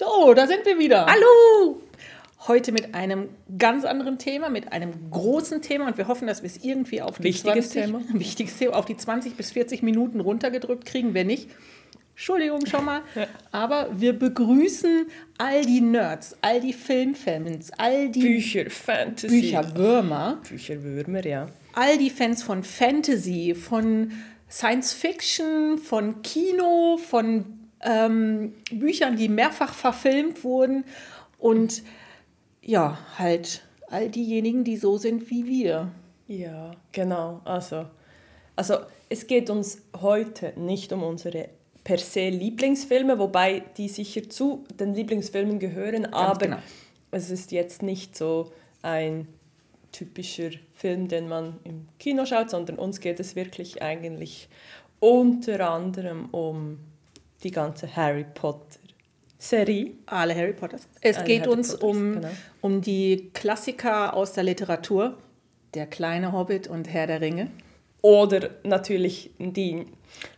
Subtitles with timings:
[0.00, 1.04] So, da sind wir wieder.
[1.04, 1.78] Hallo!
[2.48, 6.46] Heute mit einem ganz anderen Thema, mit einem großen Thema und wir hoffen, dass wir
[6.46, 8.00] es irgendwie auf die, Wichtiges 20, Thema.
[8.18, 11.12] wichtiges Thema, auf die 20 bis 40 Minuten runtergedrückt kriegen.
[11.12, 11.50] Wenn nicht,
[12.14, 13.02] Entschuldigung schon mal.
[13.52, 19.42] Aber wir begrüßen all die Nerds, all die Filmfans, all die Bücher, Fantasy.
[19.42, 21.46] Bücherwürmer, Bücherwürmer, ja.
[21.74, 24.12] all die Fans von Fantasy, von
[24.48, 30.84] Science Fiction, von Kino, von ähm, Büchern, die mehrfach verfilmt wurden
[31.38, 31.82] und
[32.62, 35.90] ja, halt all diejenigen, die so sind wie wir.
[36.28, 37.40] Ja, genau.
[37.44, 37.86] Also,
[38.54, 38.76] also
[39.08, 41.48] es geht uns heute nicht um unsere
[41.82, 46.58] per se Lieblingsfilme, wobei die sicher zu den Lieblingsfilmen gehören, aber genau.
[47.10, 49.26] es ist jetzt nicht so ein
[49.90, 54.48] typischer Film, den man im Kino schaut, sondern uns geht es wirklich eigentlich
[55.00, 56.78] unter anderem um
[57.42, 58.80] die ganze Harry Potter
[59.40, 59.92] Serie.
[60.06, 60.86] Alle Harry Potters.
[61.00, 62.28] Es Alle geht Harry uns Potters, um, genau.
[62.60, 65.16] um die Klassiker aus der Literatur.
[65.74, 67.50] Der kleine Hobbit und Herr der Ringe.
[68.02, 69.86] Oder natürlich die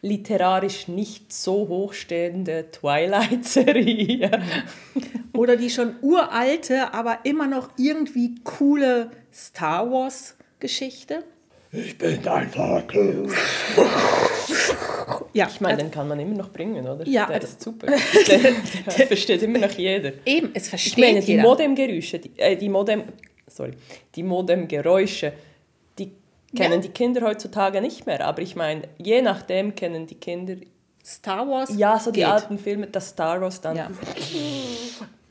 [0.02, 4.30] literarisch nicht so hochstehende Twilight-Serie.
[5.32, 11.24] Oder die schon uralte, aber immer noch irgendwie coole Star Wars-Geschichte.
[11.72, 13.26] Ich bin dein Vater.
[15.32, 17.06] Ja, Ich meine, den kann man immer noch bringen, oder?
[17.06, 17.86] Ja, der ist super.
[17.86, 17.98] Der,
[18.98, 20.12] der versteht immer noch jeder.
[20.26, 21.42] eben, es versteht Ich meine, die jeder.
[21.42, 23.04] Modemgeräusche, die, äh, die Modem,
[23.46, 23.72] sorry,
[24.14, 25.32] die Modemgeräusche,
[25.98, 26.12] die
[26.56, 26.78] kennen Ja.
[26.80, 28.24] die Kinder heutzutage nicht mehr.
[28.26, 30.54] Aber ich meine, je nachdem kennen die Kinder,
[31.04, 31.70] Star Wars.
[31.76, 32.28] ja, so die geht.
[32.28, 33.76] alten Filme, das Star Wars dann.
[33.76, 33.90] Ja,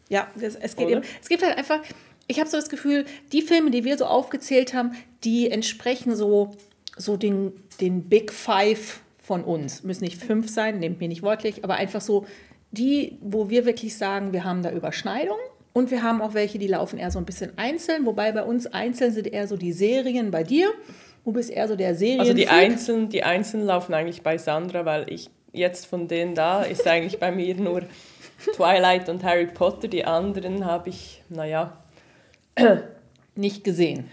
[0.09, 0.97] ja es, es geht Oder?
[0.97, 1.05] eben.
[1.21, 1.79] Es gibt halt einfach,
[2.27, 4.91] ich habe so das Gefühl, die Filme, die wir so aufgezählt haben,
[5.23, 6.51] die entsprechen so,
[6.97, 9.83] so den, den Big Five von uns.
[9.83, 12.25] Müssen nicht fünf sein, nehmt mir nicht wortlich, aber einfach so
[12.71, 15.39] die, wo wir wirklich sagen, wir haben da Überschneidungen.
[15.73, 18.67] Und wir haben auch welche, die laufen eher so ein bisschen einzeln, wobei bei uns
[18.67, 20.67] einzeln sind eher so die Serien bei dir.
[21.23, 22.19] Du bist eher so der Serien.
[22.19, 26.63] Also die Einzelnen, die Einzelnen laufen eigentlich bei Sandra, weil ich jetzt von denen da
[26.63, 27.83] ist eigentlich bei mir nur
[28.55, 29.87] Twilight und Harry Potter.
[29.87, 31.77] Die anderen habe ich, naja,
[33.35, 34.09] nicht gesehen.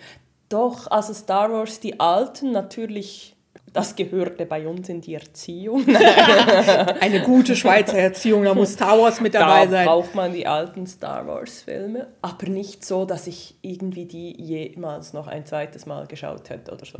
[0.48, 3.34] doch, also Star Wars, die alten natürlich,
[3.72, 5.84] das gehörte bei uns in die Erziehung.
[7.00, 9.86] Eine gute Schweizer Erziehung, da muss Star Wars mit dabei da sein.
[9.86, 15.12] braucht man die alten Star Wars Filme, aber nicht so, dass ich irgendwie die jemals
[15.12, 16.98] noch ein zweites Mal geschaut hätte oder so.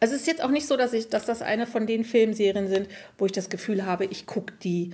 [0.00, 2.68] Also es ist jetzt auch nicht so, dass, ich, dass das eine von den Filmserien
[2.68, 4.92] sind, wo ich das Gefühl habe, ich gucke die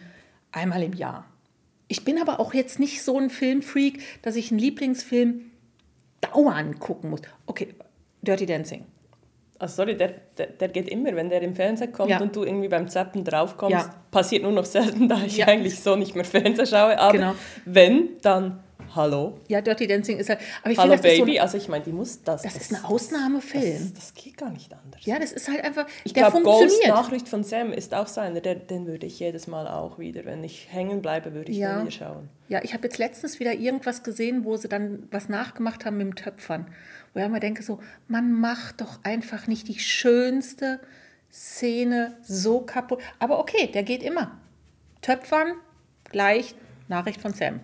[0.52, 1.24] einmal im Jahr.
[1.88, 5.42] Ich bin aber auch jetzt nicht so ein Filmfreak, dass ich einen Lieblingsfilm
[6.20, 7.20] dauernd gucken muss.
[7.46, 7.74] Okay,
[8.22, 8.86] Dirty Dancing.
[9.62, 12.20] Also sorry, der, der, der geht immer, wenn der im Fernsehen kommt Ja.
[12.20, 13.94] und du irgendwie beim Zappen draufkommst, Ja.
[14.10, 15.46] passiert nur noch selten, da ich Ja.
[15.46, 16.98] eigentlich so nicht mehr Fernsehen schaue.
[16.98, 17.34] Aber Genau.
[17.64, 18.58] wenn, dann
[18.96, 19.38] hallo.
[19.48, 20.40] Ja, Dirty Dancing ist halt.
[20.62, 22.42] Aber ich Hallo so Baby, ein- also ich meine, die muss das.
[22.42, 23.92] das ist ein Ausnahmefilm.
[23.94, 25.00] Das, das geht gar nicht anders.
[25.06, 25.86] ja, das ist halt einfach.
[26.04, 26.86] Ich glaube, Ghost.
[26.88, 30.24] Nachricht von Sam ist auch so einer, der, den würde ich jedes Mal auch wieder,
[30.24, 31.76] wenn ich hängen bleibe, würde ich Ja.
[31.76, 32.28] den wieder schauen.
[32.48, 36.06] Ja, ich habe jetzt letztens wieder irgendwas gesehen, wo sie dann was nachgemacht haben mit
[36.08, 36.66] dem Töpfern.
[37.14, 37.78] Wo ich immer denke so,
[38.08, 40.80] man macht doch einfach nicht die schönste
[41.30, 43.00] Szene so kaputt.
[43.18, 44.38] Aber okay, der geht immer.
[45.00, 45.52] Töpfern,
[46.10, 46.54] gleich
[46.88, 47.60] Nachricht von Sam.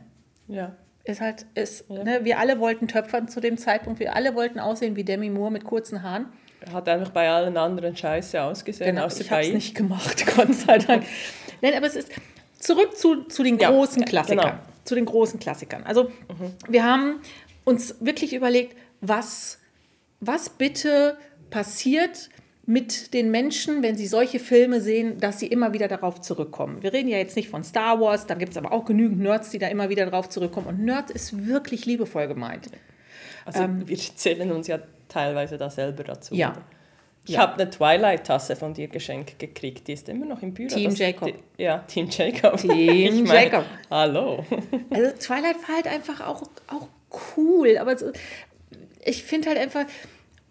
[0.49, 0.75] Ja.
[1.05, 4.01] Ist halt, ist, ne, wir alle wollten töpfern zu dem Zeitpunkt.
[4.01, 6.27] Wir alle wollten aussehen wie Demi Moore mit kurzen Haaren.
[6.73, 9.55] Hat einfach bei allen anderen scheiße ausgesehen, Genau, außer ich bei habe es ihm.
[9.55, 11.05] nicht gemacht, Gott sei Dank.
[11.63, 12.11] Nein, aber es ist
[12.59, 14.45] zurück zu, zu den Ja, großen ja, Klassikern.
[14.45, 14.59] genau.
[14.85, 15.85] Zu den großen Klassikern.
[15.85, 16.11] Also
[16.69, 17.21] wir haben
[17.65, 19.59] uns wirklich überlegt, was,
[20.21, 21.17] was bitte
[21.51, 22.29] passiert
[22.67, 26.83] mit den Menschen, wenn sie solche Filme sehen, dass sie immer wieder darauf zurückkommen.
[26.83, 29.49] Wir reden ja jetzt nicht von Star Wars, da gibt es aber auch genügend Nerds,
[29.51, 30.67] die da immer wieder darauf zurückkommen.
[30.67, 32.69] Und Nerds ist wirklich liebevoll gemeint.
[33.47, 36.35] Also wir zählen uns ja teilweise da selber dazu.
[36.35, 36.51] Ähm, Ja.
[36.51, 36.63] oder?
[37.25, 37.41] Ich Ja.
[37.41, 39.87] habe eine Twilight-Tasse von dir geschenkt gekriegt.
[39.89, 40.69] Die ist immer noch im Büro.
[40.69, 41.29] Team Das- Jacob.
[41.57, 42.57] Die, ja, Team Jacob.
[42.59, 43.65] Team meine, Jacob.
[43.91, 44.45] Hallo.
[44.91, 46.89] Also Twilight war halt einfach auch, auch
[47.37, 48.13] cool, aber so,
[49.09, 49.85] ich finde halt einfach,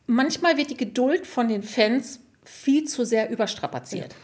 [0.08, 4.16] manchmal wird die Geduld von den Fans viel zu sehr überstrapaziert.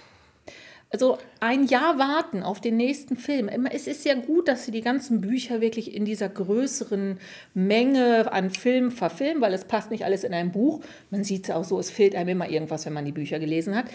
[0.94, 3.50] Also ein Jahr warten auf den nächsten Film.
[3.66, 7.20] Es ist ja gut, dass sie die ganzen Bücher wirklich in dieser größeren
[7.56, 10.82] Menge an Filmen verfilmen, weil es passt nicht alles in ein Buch.
[11.10, 13.76] Man sieht es auch so, es fehlt einem immer irgendwas, wenn man die Bücher gelesen
[13.76, 13.86] hat.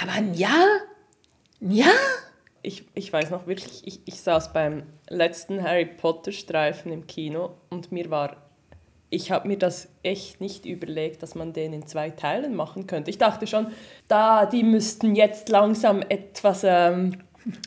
[0.00, 0.68] Aber ein Jahr?
[1.60, 1.90] Ein Jahr?
[2.62, 7.56] Ich, ich weiß noch wirklich, ich, ich saß beim letzten Harry Potter Streifen im Kino
[7.68, 8.47] und mir war,
[9.10, 13.10] ich habe mir das echt nicht überlegt, dass man den in zwei Teilen machen könnte.
[13.10, 13.68] Ich dachte schon,
[14.06, 17.16] da, die müssten jetzt langsam etwas ähm,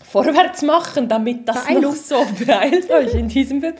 [0.03, 1.83] vorwärts machen, damit das Beeilung.
[1.83, 3.75] noch so beeilt euch in diesem Film.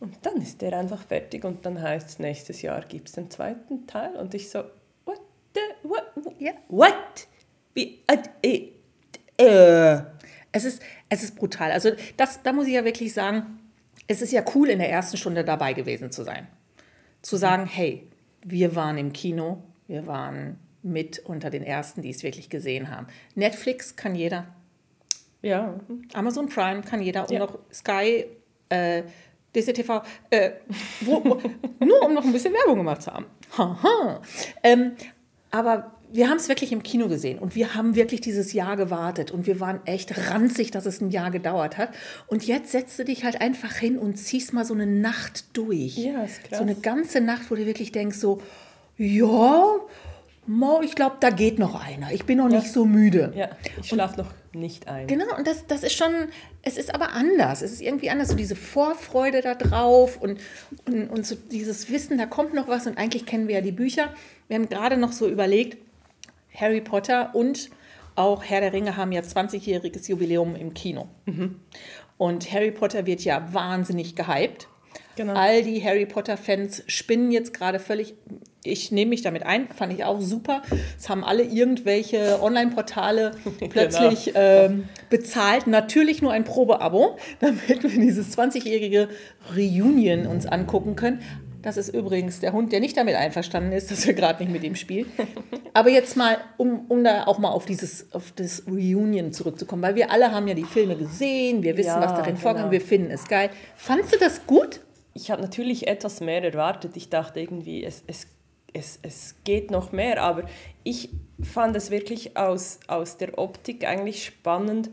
[0.00, 3.30] Und dann ist der einfach fertig und dann heißt es, nächstes Jahr gibt es den
[3.30, 4.14] zweiten Teil.
[4.16, 4.64] Und ich so,
[5.04, 5.20] what
[5.54, 6.04] the, what,
[6.38, 6.52] Ja.
[6.68, 7.28] what?
[7.72, 8.72] Wie, äh, äh,
[9.38, 10.02] äh.
[10.50, 11.70] Es ist, es ist brutal.
[11.70, 13.60] Also das, da muss ich ja wirklich sagen,
[14.08, 16.48] es ist ja cool, in der ersten Stunde dabei gewesen zu sein.
[17.22, 18.06] Zu sagen, hey,
[18.44, 23.06] wir waren im Kino, wir waren mit unter den Ersten, die es wirklich gesehen haben.
[23.34, 24.46] Netflix kann jeder,
[25.42, 25.74] Ja,
[26.12, 27.38] Amazon Prime kann jeder und Ja.
[27.40, 28.26] noch Sky,
[28.68, 29.02] äh,
[29.54, 30.52] DCTV, äh,
[31.02, 31.40] wo, wo,
[31.84, 33.26] nur um noch ein bisschen Werbung gemacht zu haben.
[33.58, 34.20] Haha.
[34.62, 34.92] Ähm,
[35.50, 39.30] aber wir haben es wirklich im Kino gesehen und wir haben wirklich dieses Jahr gewartet
[39.30, 41.88] und wir waren echt ranzig, dass es ein Jahr gedauert hat.
[42.26, 45.96] Und jetzt setzt du dich halt einfach hin und ziehst mal so eine Nacht durch.
[45.96, 46.58] Ja, ist krass.
[46.58, 48.42] So eine ganze Nacht, wo du wirklich denkst so,
[48.98, 49.64] ja,
[50.46, 52.12] mo, ich glaube, da geht noch einer.
[52.12, 53.32] Ich bin noch nicht so müde.
[53.34, 53.48] ja,
[53.80, 55.06] ich schlafe noch nicht ein.
[55.06, 56.12] Genau, und das, das ist schon,
[56.60, 57.62] es ist aber anders.
[57.62, 60.38] Es ist irgendwie anders, so diese Vorfreude da drauf und,
[60.86, 63.72] und, und so dieses Wissen, da kommt noch was und eigentlich kennen wir ja die
[63.72, 64.12] Bücher.
[64.48, 65.78] Wir haben gerade noch so überlegt,
[66.54, 67.70] Harry Potter und
[68.14, 71.08] auch Herr der Ringe haben ja 20-jähriges Jubiläum im Kino.
[72.18, 74.68] Und Harry Potter wird ja wahnsinnig gehypt.
[75.16, 75.34] Genau.
[75.34, 78.14] All die Harry Potter-Fans spinnen jetzt gerade völlig.
[78.64, 80.62] Ich nehme mich damit ein, fand ich auch super.
[80.98, 83.32] Es haben alle irgendwelche Online-Portale
[83.70, 85.66] plötzlich ähm, bezahlt.
[85.66, 89.08] Natürlich nur ein Probeabo, damit wir dieses 20-jährige
[89.54, 91.20] Reunion uns angucken können.
[91.62, 94.64] Das ist übrigens der Hund, der nicht damit einverstanden ist, dass wir gerade nicht mit
[94.64, 95.10] ihm spielen.
[95.72, 99.94] Aber jetzt mal, um, um da auch mal auf dieses auf das Reunion zurückzukommen, weil
[99.94, 102.72] wir alle haben ja die Filme gesehen, wir wissen, Ja, was darin vorkam, genau.
[102.72, 103.50] wir finden es geil.
[103.76, 104.80] Fandst du das gut?
[105.14, 106.96] Ich habe natürlich etwas mehr erwartet.
[106.96, 108.26] Ich dachte irgendwie, es, es,
[108.72, 110.44] es, es geht noch mehr, aber
[110.82, 111.10] ich
[111.42, 114.90] fand es wirklich aus, aus der Optik eigentlich spannend.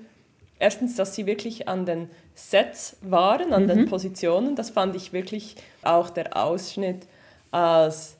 [0.59, 4.55] Erstens, dass sie wirklich an den Sets waren, an den Positionen.
[4.55, 7.05] Das fand ich wirklich auch der Ausschnitt,
[7.51, 8.15] als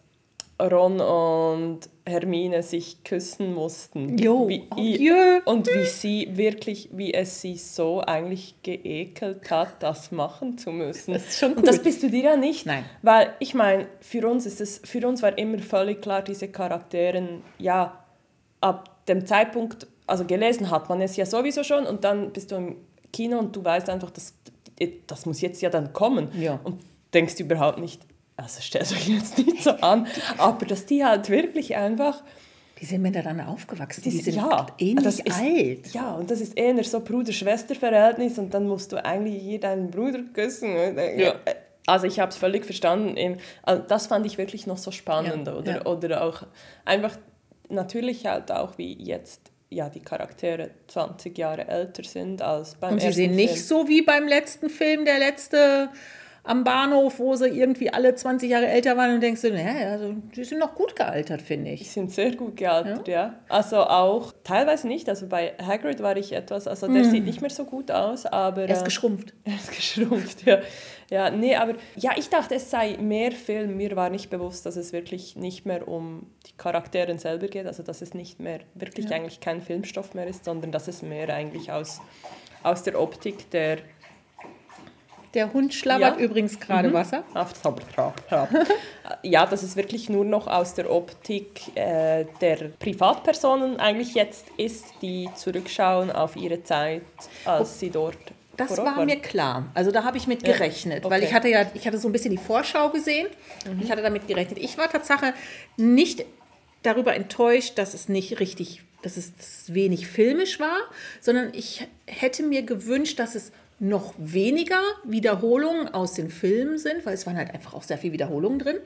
[0.62, 4.18] Ron und Hermine sich küssen mussten.
[4.18, 5.40] Jo, Wie, adieu.
[5.46, 11.14] und wie sie wirklich, wie es sie so eigentlich geekelt hat, das machen zu müssen.
[11.14, 12.66] Das ist schon Und das bist du dir ja nicht.
[12.66, 12.84] Nein.
[13.02, 17.42] Weil ich meine, für uns ist es, für uns war immer völlig klar, diese Charakteren,
[17.58, 18.04] ja,
[18.60, 22.56] ab dem Zeitpunkt, also gelesen hat man es ja sowieso schon und dann bist du
[22.56, 22.76] im
[23.12, 24.34] Kino und du weißt einfach, das,
[25.08, 26.30] das muss jetzt ja dann kommen.
[26.40, 26.60] Ja.
[26.64, 26.82] Und
[27.14, 28.02] denkst überhaupt nicht,
[28.38, 30.08] also stellt euch jetzt nicht so an,
[30.38, 32.24] aber dass die halt wirklich einfach
[32.80, 35.94] Die sind miteinander aufgewachsen, die, das- sind ja, ähnlich das ist, alt.
[35.94, 40.20] Ja, und das ist eher so Bruder-Schwester-Verhältnis und dann musst du eigentlich hier deinen Bruder
[40.34, 40.76] küssen.
[41.18, 41.36] Ja.
[41.88, 43.38] Also ich habe es völlig verstanden.
[43.64, 45.48] Also das fand ich wirklich noch so spannend.
[45.48, 45.86] Ja, Oder, ja.
[45.86, 46.44] oder auch
[46.86, 47.18] einfach
[47.68, 53.02] natürlich halt auch, wie jetzt ja, die Charaktere 20 Jahre älter sind als beim Und
[53.02, 53.64] sie sehen nicht Film.
[53.64, 55.90] so wie beim letzten Film, der letzte
[56.44, 60.14] am Bahnhof, wo sie irgendwie alle 20 Jahre älter waren und denkst du, naja, also,
[60.36, 61.92] die sind noch gut gealtert, finde Die ich.
[61.92, 63.36] sind sehr gut gealtert, ja.
[63.50, 65.10] Also auch teilweise nicht.
[65.10, 68.64] Also bei Hagrid war ich etwas, also der sieht nicht mehr so gut aus, aber...
[68.64, 69.34] Er ist äh, geschrumpft.
[69.44, 70.60] Er ist geschrumpft, ja.
[71.10, 73.78] Ja, nee, aber ja, ich dachte, es sei mehr Film.
[73.78, 77.82] Mir war nicht bewusst, dass es wirklich nicht mehr um die Charaktere selber geht, also
[77.82, 81.72] dass es nicht mehr wirklich eigentlich kein Filmstoff mehr ist, sondern dass es mehr eigentlich
[81.72, 82.00] aus,
[82.62, 83.80] aus der Optik der
[85.34, 86.26] Der Hund schlabbert Ja.
[86.26, 87.24] übrigens gerade Wasser.
[89.24, 94.86] ja, dass es wirklich nur noch aus der Optik äh, der Privatpersonen eigentlich jetzt ist,
[95.02, 97.04] die zurückschauen auf ihre Zeit,
[97.46, 98.18] als sie dort
[98.58, 99.68] Das vor war mir klar.
[99.74, 101.26] Also da habe ich mit Ja, gerechnet, weil okay.
[101.30, 103.28] ich hatte ja, ich hatte so ein bisschen die Vorschau gesehen.
[103.82, 104.58] Ich hatte damit gerechnet.
[104.60, 105.34] Ich war Tatsache
[105.78, 106.26] nicht
[106.84, 109.32] darüber enttäuscht, dass es nicht richtig, dass es
[109.74, 110.78] wenig filmisch war,
[111.22, 117.14] sondern ich hätte mir gewünscht, dass es noch weniger Wiederholungen aus den Filmen sind, weil
[117.14, 118.78] es waren halt einfach auch sehr viele Wiederholungen drin.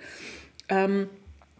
[0.69, 1.09] Ähm,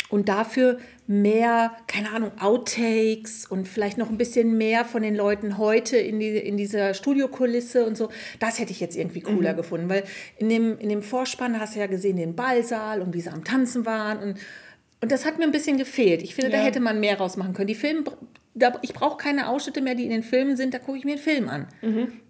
[0.10, 5.58] und dafür mehr, keine Ahnung, Outtakes und vielleicht noch ein bisschen mehr von den Leuten
[5.58, 8.10] heute in, die, in dieser Studiokulisse und so.
[8.40, 10.04] Das hätte ich jetzt irgendwie cooler gefunden, weil
[10.38, 13.44] in dem, in dem Vorspann hast du ja gesehen den Ballsaal und wie sie am
[13.44, 14.40] Tanzen waren und
[15.02, 16.22] Und das hat mir ein bisschen gefehlt.
[16.22, 16.63] Ich finde, da Ja.
[16.63, 17.68] hätte man mehr rausmachen können.
[17.68, 18.04] Die Filme,
[18.56, 21.14] da, ich brauche keine Ausschnitte mehr, die in den Filmen sind, da gucke ich mir
[21.14, 21.68] einen Film an.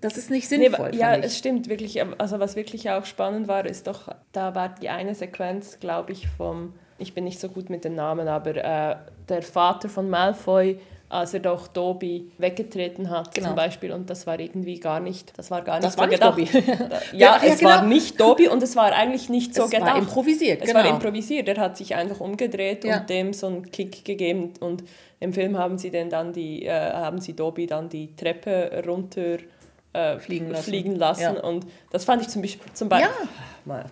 [0.01, 0.58] Das ist nicht Mhm.
[0.60, 0.96] Nee, sinnvoll.
[0.96, 2.01] ja, es stimmt wirklich.
[2.18, 6.27] Also was wirklich auch spannend war, ist doch, da war die eine Sequenz, glaube ich,
[6.30, 8.96] vom, ich bin nicht so gut mit den Namen, aber äh,
[9.27, 10.80] der Vater von Malfoy,
[11.13, 13.48] als er doch Dobby weggetreten hat Genau.
[13.50, 16.08] zum Beispiel und das war irgendwie gar nicht, das war gar nicht Das so war
[16.08, 16.24] nicht.
[16.24, 16.43] Dobby.
[16.53, 16.74] ja,
[17.13, 17.89] Ja, ja, es war genau.
[17.93, 19.98] nicht Dobby und es war eigentlich nicht so Es war gedacht.
[19.98, 20.79] improvisiert, Es genau.
[20.79, 21.48] war improvisiert.
[21.48, 23.00] Er hat sich einfach umgedreht Ja.
[23.00, 24.84] und dem so einen Kick gegeben und
[25.20, 29.38] im Film haben sie denn dann die, äh, haben sie Dobby dann die Treppe runter
[29.93, 30.63] äh, Fliegen lassen.
[30.63, 31.22] fliegen lassen.
[31.36, 31.43] Ja.
[31.43, 33.12] und das fand ich zum Beispiel zum Beispiel
[33.65, 33.86] Mal.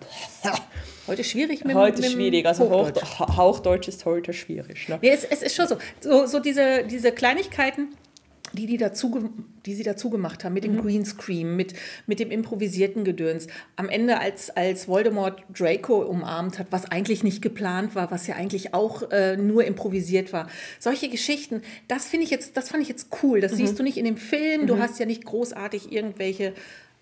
[1.06, 3.02] Heute schwierig mit heute mit schwierig also Hochdeutsch.
[3.02, 3.18] Hochdeutsch.
[3.18, 4.98] Ha- Hauchdeutsch ist heute schwierig ne?
[5.02, 5.76] Nee, es, es ist schon so.
[6.00, 7.88] So, so diese, diese Kleinigkeiten,
[8.52, 9.30] die, die, dazu,
[9.66, 10.76] die sie dazu gemacht haben, mit Mhm.
[10.76, 11.72] dem Greenscreen, mit,
[12.06, 13.46] mit dem improvisierten Gedöns.
[13.76, 18.36] Am Ende, als, als Voldemort Draco umarmt hat, was eigentlich nicht geplant war, was ja
[18.36, 20.48] eigentlich auch äh, nur improvisiert war.
[20.78, 23.38] Solche Geschichten, das finde ich jetzt, das fand ich jetzt cool.
[23.38, 23.42] Mhm.
[23.42, 24.66] Das siehst du nicht in dem Film.
[24.66, 26.52] Du hast ja nicht großartig irgendwelche.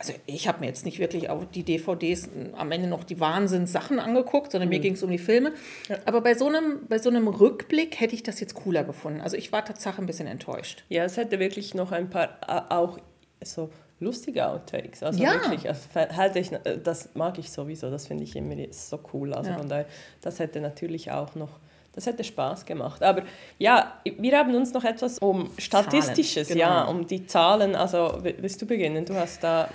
[0.01, 3.99] Also ich habe mir jetzt nicht wirklich auch die DVDs am Ende noch die Wahnsinns-Sachen
[4.01, 5.53] angeguckt, sondern mir ging es um die Filme.
[6.07, 9.21] Aber bei so, einem, bei so einem Rückblick hätte ich das jetzt cooler gefunden.
[9.21, 10.85] Also ich war tatsächlich ein bisschen enttäuscht.
[10.89, 12.31] ja es hätte wirklich noch ein paar
[12.73, 12.99] auch
[13.45, 15.33] so lustige Outtakes also Ja.
[15.35, 19.35] wirklich also, halte ich, äh, das mag ich sowieso das finde ich immer so cool
[19.35, 19.59] also Ja.
[19.59, 19.85] von daher
[20.23, 21.59] das hätte natürlich auch noch
[21.93, 23.03] das hätte Spaß gemacht.
[23.03, 23.23] Aber
[23.59, 26.61] ja, wir haben uns noch etwas um Statistisches, genau.
[26.61, 27.75] ja, um die Zahlen.
[27.75, 29.05] Also willst du beginnen?
[29.05, 29.69] Du hast da.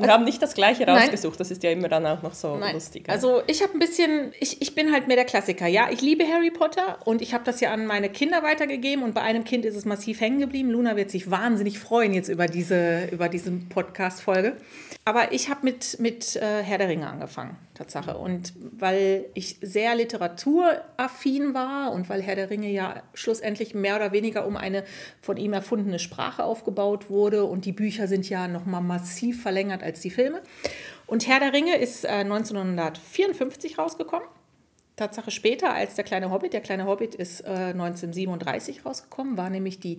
[0.00, 0.96] Wir haben nicht das gleiche Nein.
[0.96, 2.74] rausgesucht, das ist ja immer dann auch noch so Nein.
[2.74, 3.08] lustig.
[3.08, 5.66] Also ich habe ein bisschen, ich, ich bin halt mehr der Klassiker.
[5.66, 9.14] Ja, ich liebe Harry Potter und ich habe das ja an meine Kinder weitergegeben und
[9.14, 10.70] bei einem Kind ist es massiv hängen geblieben.
[10.70, 14.56] Luna wird sich wahnsinnig freuen jetzt über diese, über diese Podcast-Folge.
[15.04, 18.18] Aber ich habe mit, mit äh, Herr der Ringe angefangen, Tatsache.
[18.18, 24.12] Und weil ich sehr literaturaffin war und weil Herr der Ringe ja schlussendlich mehr oder
[24.12, 24.84] weniger um eine
[25.22, 30.00] von ihm erfundene Sprache aufgebaut wurde und die Bücher sind ja nochmal massiv verlängert als
[30.00, 30.42] die Filme.
[31.06, 34.28] Und Herr der Ringe ist äh, 1954 rausgekommen.
[34.96, 36.52] Tatsache später als der kleine Hobbit.
[36.52, 39.98] Der kleine Hobbit ist äh, 1937 rausgekommen, war nämlich die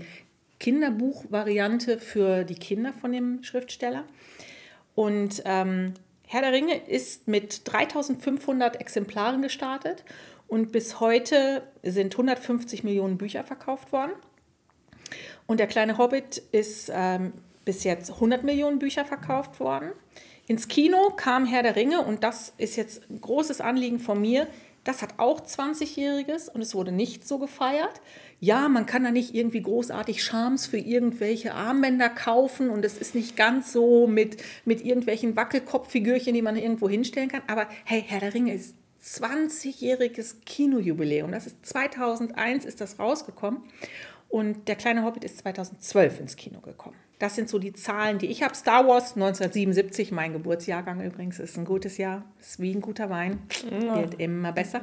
[0.60, 4.06] Kinderbuchvariante für die Kinder von dem Schriftsteller.
[4.96, 5.96] Und ähm,
[6.28, 10.06] Herr der Ringe ist mit 3500 Exemplaren gestartet
[10.48, 14.12] und bis heute sind 150 Millionen Bücher verkauft worden.
[15.48, 17.34] Und der kleine Hobbit ist ähm,
[17.72, 19.94] bis jetzt 100 Millionen Bücher verkauft worden.
[20.46, 24.46] Ins Kino kam Herr der Ringe und das ist jetzt ein großes Anliegen von mir.
[24.84, 28.02] Das hat auch 20-Jähriges und es wurde nicht so gefeiert.
[28.42, 33.16] Ja, man kann da nicht irgendwie großartig Charmes für irgendwelche Armbänder kaufen und es ist
[33.16, 37.44] nicht ganz so mit, mit irgendwelchen Wackelkopffigürchen, die man irgendwo hinstellen kann.
[37.48, 41.32] Aber hey, Herr der Ringe ist 20-jähriges Kinojubiläum.
[41.32, 43.64] Das ist 2001 ist das rausgekommen
[44.32, 46.96] und der kleine Hobbit ist 2012 ins Kino gekommen.
[47.20, 48.56] Das sind so die Zahlen, die ich habe.
[48.56, 52.24] Star Wars 1977, mein Geburtsjahrgang übrigens, ist ein gutes Jahr.
[52.40, 53.44] Ist wie ein guter Wein.
[53.70, 54.82] Wird immer besser.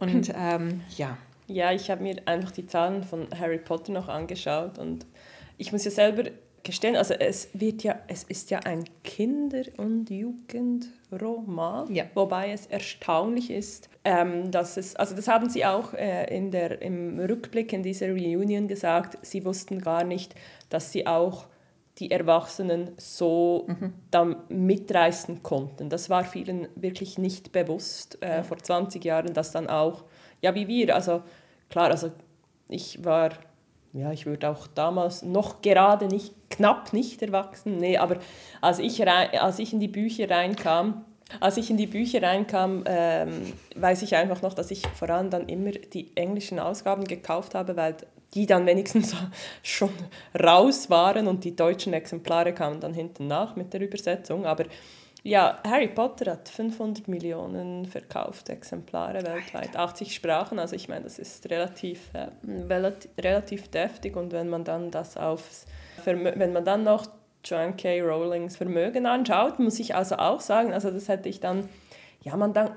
[0.00, 4.78] Und ähm, ja, Ja, ich habe mir einfach die Zahlen von Harry Potter noch angeschaut
[4.78, 5.06] und
[5.58, 6.24] ich muss ja selber
[6.66, 12.04] gestehen, also es wird ja, es ist ja ein Kinder- und Jugendroman, Ja.
[12.14, 16.82] wobei es erstaunlich ist, ähm, dass es, also das haben sie auch äh, in der,
[16.82, 20.34] im Rückblick in dieser Reunion gesagt, sie wussten gar nicht,
[20.68, 21.46] dass sie auch
[21.98, 23.66] die Erwachsenen so
[24.10, 25.88] dann mitreißen konnten.
[25.88, 30.04] Das war vielen wirklich nicht bewusst äh, vor 20 Jahren, dass dann auch,
[30.42, 31.22] ja wie wir, also
[31.70, 32.10] klar, also
[32.68, 33.30] ich war,
[33.94, 38.18] ja ich würde auch damals noch gerade nicht, knapp nicht erwachsen, nee, aber
[38.60, 41.04] als ich, rein, als ich in die Bücher reinkam,
[41.40, 45.30] als ich in die Bücher reinkam, ähm, weiß ich einfach noch, dass ich vor allem
[45.30, 47.96] dann immer die englischen Ausgaben gekauft habe, weil
[48.34, 49.14] die dann wenigstens
[49.62, 49.90] schon
[50.40, 54.46] raus waren und die deutschen Exemplare kamen dann hinten nach mit der Übersetzung.
[54.46, 54.64] Aber
[55.26, 60.60] ja, Harry Potter hat 500 Millionen verkaufte Exemplare weltweit, 80 Sprachen.
[60.60, 62.28] Also ich meine, das ist relativ, äh,
[63.18, 65.66] relativ deftig und wenn man dann das aufs,
[66.06, 67.06] Vermö wenn man dann noch
[67.44, 68.00] Joan K.
[68.00, 71.68] Rowlings Vermögen anschaut, muss ich also auch sagen, also das hätte ich dann,
[72.22, 72.70] ja man dann,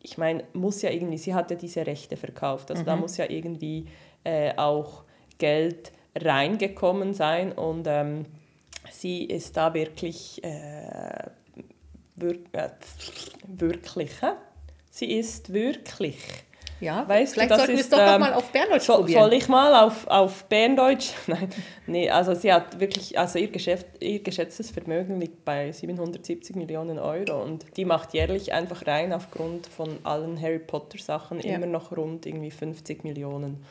[0.00, 3.28] ich meine, muss ja irgendwie, sie hat ja diese Rechte verkauft, also da muss ja
[3.28, 3.86] irgendwie
[4.22, 5.04] äh, auch
[5.38, 8.26] Geld reingekommen sein und ähm,
[8.90, 11.30] sie ist da wirklich, äh,
[12.16, 12.68] wir, äh,
[13.46, 14.10] wirklich,
[14.90, 16.18] sie ist wirklich
[16.80, 19.20] Ja, Weißt vielleicht du, sollten wir es doch ähm, mal auf Berndeutsch soll, probieren.
[19.22, 21.12] soll ich mal auf, auf Berndeutsch?
[21.26, 21.48] Nein,
[21.86, 26.98] nee, also sie hat wirklich, also ihr, Geschäft, ihr geschätztes Vermögen liegt bei 770 Millionen
[26.98, 31.54] Euro und die macht jährlich einfach rein aufgrund von allen Harry Potter Sachen Ja.
[31.54, 33.64] immer noch rund irgendwie 50 Millionen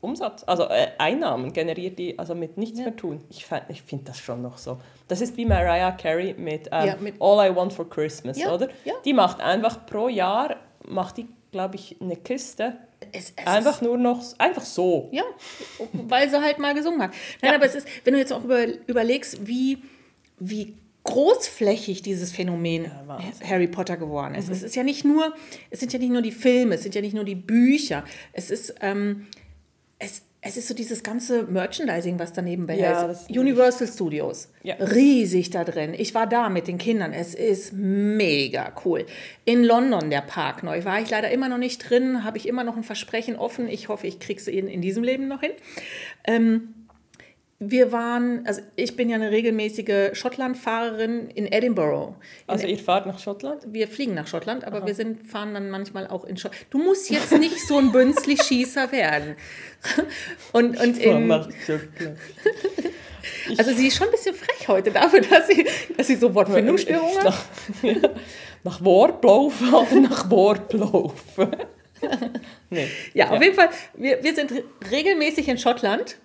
[0.00, 2.86] Umsatz, also äh, Einnahmen generiert die, also mit nichts Ja.
[2.86, 3.24] mehr tun.
[3.30, 4.78] Ich, ich finde das schon noch so.
[5.08, 8.52] Das ist wie Mariah Carey mit, ähm, Ja, mit- All I Want for Christmas, Ja,
[8.54, 8.68] oder?
[9.04, 10.56] Die macht einfach pro Jahr,
[10.86, 12.76] macht die, glaube ich, eine Kiste
[13.12, 15.08] es, es Einfach nur noch, einfach so.
[15.10, 15.22] Ja,
[15.92, 17.12] weil sie halt mal gesungen hat.
[17.40, 17.56] Nein, Ja.
[17.56, 19.78] aber es ist, wenn du jetzt auch über, überlegst, wie,
[20.38, 23.48] wie großflächig dieses Phänomen Wahnsinn.
[23.48, 24.50] Harry Potter geworden ist.
[24.50, 25.34] Es ist ja nicht nur,
[25.70, 28.50] es sind ja nicht nur die Filme, es sind ja nicht nur die Bücher, es
[28.50, 29.26] ist, ähm,
[29.98, 34.48] es, es ist so dieses ganze Merchandising, was daneben bei Ja, ist Universal Studios.
[34.62, 34.74] Ja.
[34.76, 35.94] Riesig da drin.
[35.96, 37.12] Ich war da mit den Kindern.
[37.12, 39.06] Es ist mega cool.
[39.44, 42.24] In London, der Park neu, war ich leider immer noch nicht drin.
[42.24, 43.68] Habe ich immer noch ein Versprechen offen.
[43.68, 45.52] Ich hoffe, ich kriege es in, in diesem Leben noch hin.
[46.24, 46.74] Ähm,
[47.58, 52.14] wir waren, also ich bin ja eine regelmäßige Schottlandfahrerin in Edinburgh.
[52.46, 53.62] In Also ihr fahrt nach Schottland?
[53.72, 56.66] wir fliegen nach Schottland, aber wir sind, fahren dann manchmal auch in Schottland.
[56.68, 59.36] Du musst jetzt nicht so ein Bünzli-Schießer werden.
[60.52, 62.18] Und, und in, Schottland.
[63.58, 67.18] also sie ist schon ein bisschen frech heute dafür, dass sie, dass sie so Wortfindungsstörungen
[67.18, 67.24] hat.
[67.24, 67.44] Nach,
[67.82, 67.94] ja,
[68.64, 71.14] nach Wortlauf oder nach Wortlauf?
[72.70, 72.88] nee.
[73.14, 74.52] Ja, auf jeden Fall, wir, wir sind
[74.90, 76.16] regelmäßig in Schottland,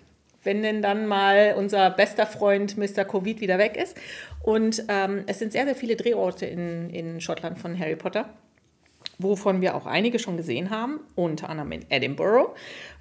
[0.42, 3.04] wenn denn dann mal unser bester Freund Mr.
[3.04, 3.96] Covid wieder weg ist.
[4.42, 8.28] Und ähm, es sind sehr, sehr viele Drehorte in, in Schottland von Harry Potter,
[9.18, 12.54] wovon wir auch einige schon gesehen haben, unter anderem in Edinburgh.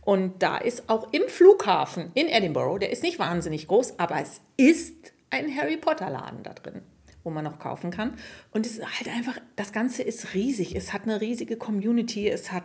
[0.03, 4.41] Und da ist auch im Flughafen in Edinburgh, der ist nicht wahnsinnig groß, aber es
[4.57, 6.81] ist ein Harry Potter-Laden da drin
[7.23, 8.15] wo man noch kaufen kann.
[8.51, 10.75] Und es ist halt einfach, das Ganze ist riesig.
[10.75, 12.27] Es hat eine riesige Community.
[12.27, 12.63] Es hat,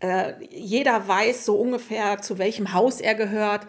[0.00, 3.66] äh, jeder weiß so ungefähr, zu welchem Haus er gehört.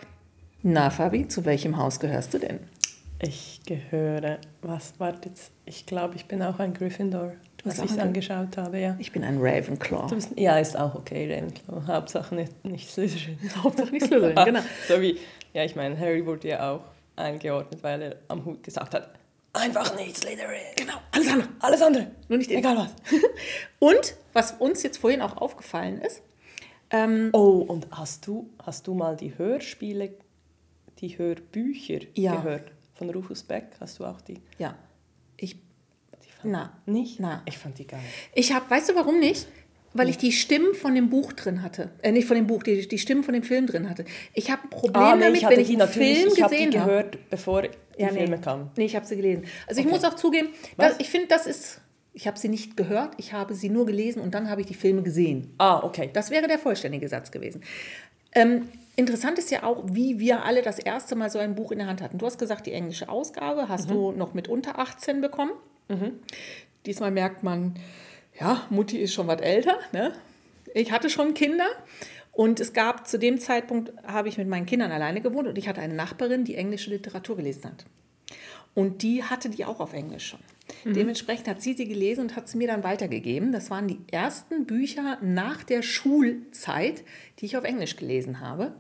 [0.68, 2.60] Na, Fabi, zu welchem Haus gehörst du denn?
[3.22, 8.02] Ich gehöre, was, warte jetzt, ich glaube, ich bin auch ein Gryffindor, was auch ich
[8.02, 8.96] angeschaut habe, ja.
[8.98, 10.10] Ich bin ein Ravenclaw.
[10.10, 11.86] Bist, ja, ist auch okay, Ravenclaw.
[11.86, 13.38] Hauptsache nicht, nicht Slytherin.
[13.64, 14.62] Hauptsache nicht Slytherin, genau.
[14.88, 15.20] so wie,
[15.54, 16.82] ja, ich meine, Harry wurde ja auch
[17.16, 19.12] eingeordnet, weil er am Hut gesagt hat,
[19.54, 20.50] einfach nicht Slytherin.
[20.78, 21.50] Genau, alles andere.
[21.60, 22.08] Alles andere.
[22.28, 22.50] Nur nicht.
[22.50, 22.90] Egal was.
[23.78, 26.24] Und, was uns jetzt vorhin auch aufgefallen ist,
[26.90, 30.14] ähm, Oh, und hast du, hast du mal die Hörspiele,
[31.00, 32.36] die Hörbücher Ja.
[32.38, 32.72] gehört?
[32.96, 33.66] Von Rufus Beck?
[33.80, 34.40] Hast du auch die?
[34.58, 34.76] ja,
[35.38, 37.20] ich, die fand, na, Nicht?
[37.20, 37.42] Na.
[37.46, 38.00] Ich fand die geil.
[38.34, 39.48] Ich habe, weißt du warum nicht?
[39.98, 41.90] Weil ich die Stimmen von dem Buch drin hatte.
[42.02, 44.04] Äh, nicht von dem Buch, die, die Stimmen von dem Film drin hatte.
[44.34, 46.86] Ich habe ein Problem Ah, nee, damit, ich wenn ich einen Film ich gesehen habe.
[46.90, 48.20] gehört, bevor die Ja, nee.
[48.20, 48.72] Filme kamen.
[48.76, 49.46] Nee, ich habe sie gelesen.
[49.68, 49.96] Also ich Okay.
[49.96, 51.80] muss auch zugeben, dass, ich finde, das ist,
[52.12, 54.74] ich habe sie nicht gehört, ich habe sie nur gelesen und dann habe ich die
[54.74, 55.54] Filme gesehen.
[55.60, 56.10] Ah, okay.
[56.12, 57.64] Das wäre der vollständige Satz gewesen.
[58.34, 61.80] Ähm, interessant ist ja auch, wie wir alle das erste Mal so ein Buch in
[61.80, 62.18] der Hand hatten.
[62.18, 65.52] Du hast gesagt, die englische Ausgabe hast du noch mit unter 18 bekommen.
[66.86, 67.76] Diesmal merkt man,
[68.40, 69.78] ja, Mutti ist schon was älter.
[69.92, 70.14] Ne?
[70.74, 71.68] Ich hatte schon Kinder.
[72.32, 75.70] Und es gab zu dem Zeitpunkt, habe ich mit meinen Kindern alleine gewohnt und ich
[75.70, 77.86] hatte eine Nachbarin, die englische Literatur gelesen hat.
[78.74, 80.42] Und die hatte die auch auf Englisch schon.
[80.84, 83.52] Dementsprechend hat sie sie gelesen und hat sie mir dann weitergegeben.
[83.52, 87.04] Das waren die ersten Bücher nach der Schulzeit,
[87.40, 88.74] die ich auf Englisch gelesen habe.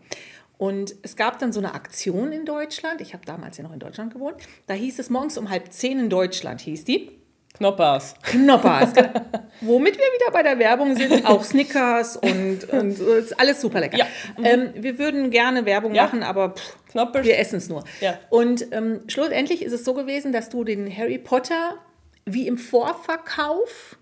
[0.57, 3.01] Und es gab dann so eine Aktion in Deutschland.
[3.01, 4.37] Ich habe damals ja noch in Deutschland gewohnt.
[4.67, 7.11] Da hieß es morgens um halb zehn in Deutschland, hieß die.
[7.57, 8.15] Knoppers.
[8.23, 8.93] Knoppers.
[8.93, 9.09] genau.
[9.61, 13.97] Womit wir wieder bei der Werbung sind, auch Snickers und, und ist alles super lecker.
[13.97, 14.05] Ja.
[14.43, 16.03] Ähm, wir würden gerne Werbung Ja.
[16.03, 17.25] machen, aber pff, Knoppers.
[17.25, 17.83] wir essen es nur.
[17.99, 18.17] Ja.
[18.29, 21.77] Und ähm, schlussendlich ist es so gewesen, dass du den Harry Potter
[22.25, 23.97] wie im Vorverkauf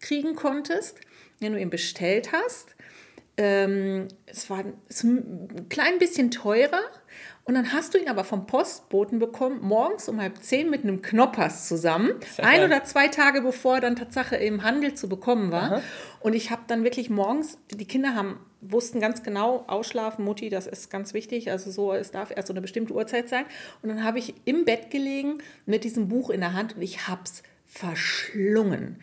[0.00, 1.00] kriegen konntest,
[1.40, 2.76] wenn du ihn bestellt hast.
[3.38, 6.82] Ähm, es war es ein klein bisschen teurer.
[7.48, 11.00] Und dann hast du ihn aber vom Postboten bekommen, morgens um halb zehn mit einem
[11.00, 12.10] Knoppers zusammen.
[12.34, 15.80] Sehr Ein oder zwei Tage bevor er dann Tatsache im Handel zu bekommen war.
[16.18, 20.66] Und ich habe dann wirklich morgens, die Kinder haben, wussten ganz genau, ausschlafen, Mutti, das
[20.66, 21.48] ist ganz wichtig.
[21.52, 23.44] Also so, es darf erst so eine bestimmte Uhrzeit sein.
[23.80, 27.06] Und dann habe ich im Bett gelegen mit diesem Buch in der Hand und ich
[27.06, 28.96] habe es verschlungen.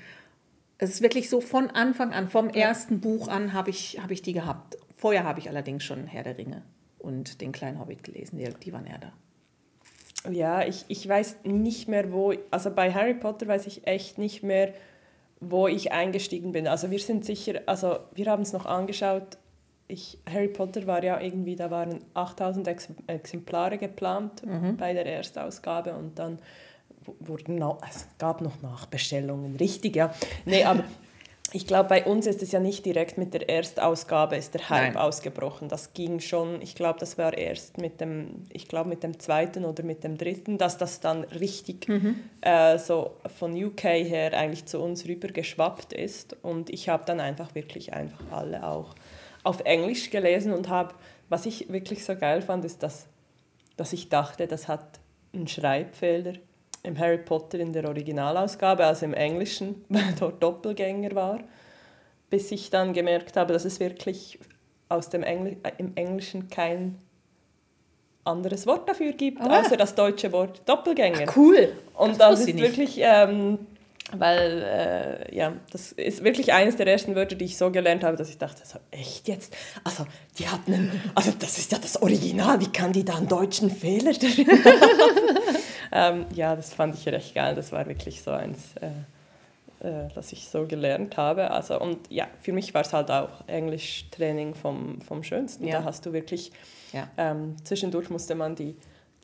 [0.79, 4.21] Es ist wirklich so von Anfang an, vom ersten Buch an habe ich, habe ich
[4.21, 4.75] die gehabt.
[4.97, 6.61] Vorher habe ich allerdings schon Herr der Ringe
[7.03, 9.13] und den kleinen Hobbit gelesen, die, die waren eher da.
[10.31, 12.33] Ja, ich, ich weiß nicht mehr, wo.
[12.49, 14.73] Also bei Harry Potter weiß ich echt nicht mehr,
[15.41, 16.67] wo ich eingestiegen bin.
[16.67, 19.37] Also wir sind sicher, also wir haben es noch angeschaut.
[19.89, 24.41] Ich, Harry Potter war ja irgendwie, da waren 8000 Ex Exemplare geplant
[24.77, 26.39] bei der Erstausgabe und dann
[27.19, 30.13] wurden noch, es gab noch Nachbestellungen, richtig, ja.
[30.45, 30.85] Nee, aber
[31.51, 34.93] ich glaube, bei uns ist es ja nicht direkt mit der Erstausgabe ist der Hype
[34.93, 34.97] Nein.
[34.97, 35.67] ausgebrochen.
[35.67, 39.65] Das ging schon, ich glaube, das war erst mit dem, ich glaube mit dem zweiten
[39.65, 41.87] oder mit dem dritten, dass das dann richtig
[42.41, 46.35] äh, so von UK her eigentlich zu uns rüber geschwappt ist.
[46.41, 48.95] Und ich habe dann einfach wirklich einfach alle auch
[49.43, 50.95] auf Englisch gelesen und habe,
[51.29, 53.07] was ich wirklich so geil fand, ist, dass,
[53.75, 54.99] dass ich dachte, das hat
[55.33, 56.33] einen Schreibfehler
[56.83, 61.39] im Harry Potter in der Originalausgabe, also im Englischen, weil dort Doppelgänger war,
[62.29, 64.39] bis ich dann gemerkt habe, dass es wirklich
[64.89, 66.97] aus dem Engl äh, im Englischen kein
[68.25, 69.59] anderes Wort dafür gibt, Ah.
[69.61, 71.25] außer das deutsche Wort Doppelgänger.
[71.35, 71.73] Cool.
[71.95, 73.59] Und Das das, ist wirklich, ähm,
[74.15, 74.61] weil,
[75.31, 78.29] äh, ja, das ist wirklich eines der ersten Wörter, die ich so gelernt habe, dass
[78.29, 79.55] ich dachte, so, echt jetzt?
[79.83, 80.05] Also,
[80.37, 83.69] die hatten, einen, also das ist ja das Original, wie kann die da einen deutschen
[83.69, 85.37] Fehler drin haben?
[85.93, 90.31] ähm, ja, das fand ich recht geil, das war wirklich so eins, äh, äh, das
[90.33, 91.51] ich so gelernt habe.
[91.51, 95.67] Also, und ja, für mich war es halt auch Englischtraining vom, vom Schönsten.
[95.67, 95.79] Ja.
[95.79, 96.51] Da hast du wirklich,
[96.91, 97.07] Ja.
[97.17, 98.75] ähm, zwischendurch musste man die,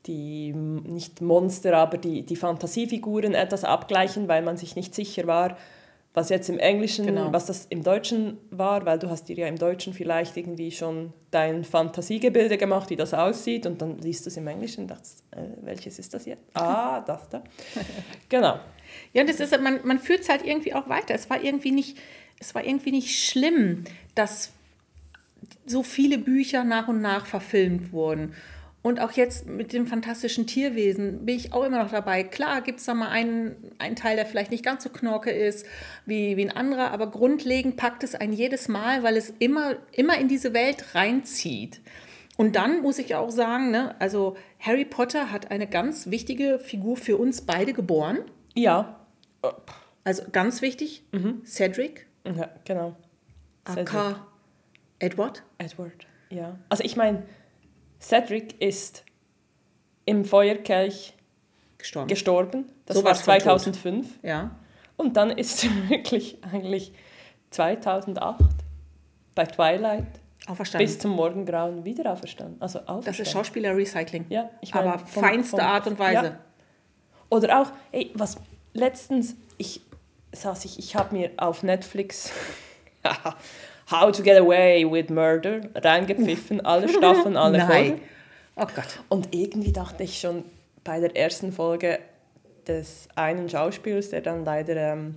[0.05, 5.57] die nicht Monster, aber die, die Fantasiefiguren etwas abgleichen, weil man sich nicht sicher war,
[6.19, 7.31] was jetzt im Englischen, Genau.
[7.31, 11.13] was das im Deutschen war, weil du hast dir ja im Deutschen vielleicht irgendwie schon
[11.31, 15.23] dein Fantasiegebilde gemacht, wie das aussieht und dann liest du es im Englischen und dachtest,
[15.31, 16.43] äh, welches ist das jetzt?
[16.55, 17.41] Ah, das da.
[18.27, 18.59] genau.
[19.13, 21.13] Ja, und das ist, man, man führt es halt irgendwie auch weiter.
[21.15, 21.97] Es war irgendwie nicht,
[22.39, 24.51] es war irgendwie nicht schlimm, dass
[25.65, 28.33] so viele Bücher nach und nach verfilmt wurden.
[28.81, 32.23] Und auch jetzt mit dem fantastischen Tierwesen bin ich auch immer noch dabei.
[32.23, 35.65] Klar gibt es da mal einen, einen Teil, der vielleicht nicht ganz so knorke ist
[36.05, 40.17] wie, wie ein anderer, aber grundlegend packt es einen jedes Mal, weil es immer, immer
[40.17, 41.81] in diese Welt reinzieht.
[42.37, 46.95] Und dann muss ich auch sagen, ne, also Harry Potter hat eine ganz wichtige Figur
[46.95, 48.19] für uns beide geboren.
[48.55, 49.05] Ja,
[50.05, 51.03] Also ganz wichtig,
[51.45, 52.95] Cedric, ja genau.
[53.67, 53.89] Cedric.
[53.93, 54.27] aka
[54.99, 55.43] Edward.
[55.57, 56.57] Edward, ja.
[56.69, 57.23] Also ich meine,
[58.01, 59.03] Cedric ist
[60.05, 61.13] im Feuerkelch
[61.77, 62.07] Gestorben.
[62.07, 62.65] gestorben.
[62.85, 63.43] Das So war was von tot.
[63.43, 64.19] 2005.
[64.23, 64.51] ja.
[64.97, 66.91] Und dann ist er wirklich eigentlich
[67.51, 68.39] 2008
[69.35, 70.07] bei Twilight
[70.47, 70.85] Auferstanden.
[70.87, 72.61] bis zum Morgengrauen wieder auferstanden.
[72.61, 73.05] Also auferstanden.
[73.05, 74.25] das ist Schauspieler-Recycling.
[74.29, 76.25] Ja, ich meine, Aber vom- feinste vom- Art und Weise.
[76.25, 76.39] Ja.
[77.29, 78.37] Oder auch, ey, was
[78.73, 79.81] letztens, ich
[80.33, 82.31] saß ich, ich habe mir auf Netflix
[83.91, 87.67] How to Get Away with Murder reingepfiffen, alle Staffeln, alle Nein.
[87.67, 88.01] Folgen.
[88.55, 88.99] Oh Gott.
[89.09, 90.43] Und irgendwie dachte ich schon
[90.83, 91.99] bei der ersten Folge
[92.67, 95.15] des einen Schauspielers, der dann leider ähm,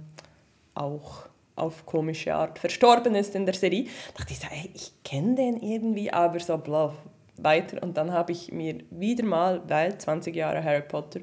[0.74, 5.34] auch auf komische Art verstorben ist in der Serie, dachte ich so, ey, ich kenne
[5.34, 6.94] den irgendwie, aber so bla,
[7.36, 7.82] weiter.
[7.82, 11.20] Und dann habe ich mir wieder mal, weil 20 Jahre Harry Potter,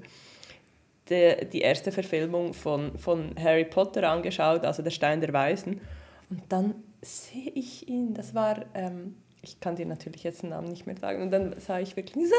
[1.10, 5.82] die, die erste Verfilmung von, von Harry Potter angeschaut, also der Stein der Weisen.
[6.30, 10.68] Und dann sehe ich ihn, das war, ähm, ich kann dir natürlich jetzt den Namen
[10.68, 12.36] nicht mehr sagen, und dann sah ich wirklich, so,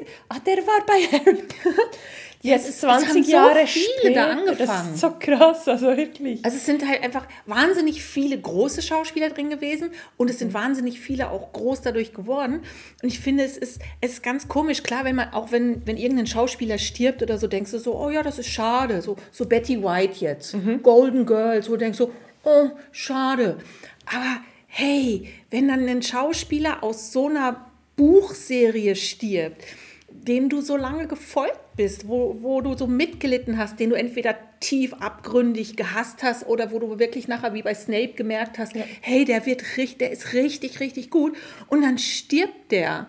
[0.00, 1.88] das ist, ah, der war bei Harry Potter.
[2.42, 4.94] Jetzt es 20 haben so Jahre viele da später, Das angefangen.
[4.94, 6.44] ist so krass, also wirklich.
[6.44, 10.98] Also es sind halt einfach wahnsinnig viele große Schauspieler drin gewesen und es sind wahnsinnig
[10.98, 12.62] viele auch groß dadurch geworden.
[13.00, 14.82] Und ich finde, es ist, es ist ganz komisch.
[14.82, 18.10] Klar, wenn man, auch wenn, wenn irgendein Schauspieler stirbt oder so, denkst du so, oh
[18.10, 19.00] ja, das ist schade.
[19.02, 22.10] So, so Betty White jetzt, Golden Girls, wo du denkst so,
[22.44, 23.58] oh, schade.
[24.06, 29.64] Aber hey, wenn dann ein Schauspieler aus so einer Buchserie stirbt,
[30.08, 34.36] dem du so lange gefolgt bist, wo, wo du so mitgelitten hast, den du entweder
[34.60, 39.24] tief abgründig gehasst hast oder wo du wirklich nachher wie bei Snape gemerkt hast, hey,
[39.24, 41.36] der wird richtig, der ist richtig, richtig gut
[41.68, 43.08] und dann stirbt der.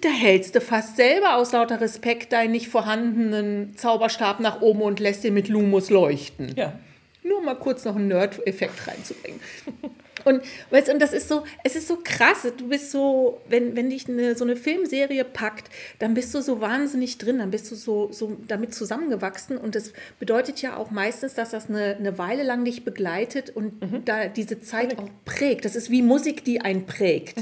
[0.00, 4.98] Da hältst du fast selber aus lauter Respekt deinen nicht vorhandenen Zauberstab nach oben und
[4.98, 6.72] lässt ihn mit Lumos leuchten Ja.
[7.28, 9.40] Nur mal kurz noch einen Nerd-Effekt reinzubringen.
[10.24, 12.46] Und, weißt, und das ist so, es ist so krass.
[12.56, 16.60] Du bist so, wenn, wenn dich eine, so eine Filmserie packt, dann bist du so
[16.60, 19.56] wahnsinnig drin, dann bist du so, so damit zusammengewachsen.
[19.56, 23.80] Und das bedeutet ja auch meistens, dass das eine, eine Weile lang dich begleitet und
[24.04, 25.64] da diese Zeit auch prägt.
[25.64, 27.38] Das ist wie Musik, die einen prägt.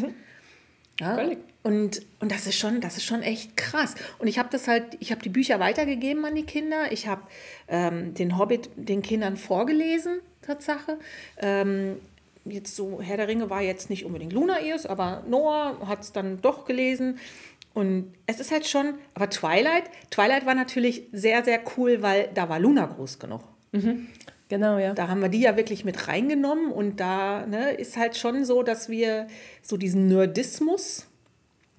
[1.01, 1.15] Ja?
[1.15, 1.39] Völlig.
[1.67, 3.97] Und, und das ist schon, das ist schon echt krass.
[4.21, 6.93] Und ich habe das halt, ich habe die Bücher weitergegeben an die Kinder.
[6.93, 7.23] Ich habe
[7.67, 11.01] ähm, den Hobbit den Kindern vorgelesen, Tatsache.
[11.39, 11.97] Ähm,
[12.45, 16.13] jetzt so, Herr der Ringe war jetzt nicht unbedingt Luna Ears, aber Noah hat es
[16.13, 17.19] dann doch gelesen.
[17.75, 22.49] Und es ist halt schon, aber Twilight, Twilight war natürlich sehr, sehr cool, weil da
[22.49, 23.41] war Luna groß genug.
[24.49, 24.95] Genau, ja.
[24.95, 28.63] Da haben wir die ja wirklich mit reingenommen und da ne, ist halt schon so,
[28.63, 29.27] dass wir
[29.63, 31.09] so diesen Nerdismus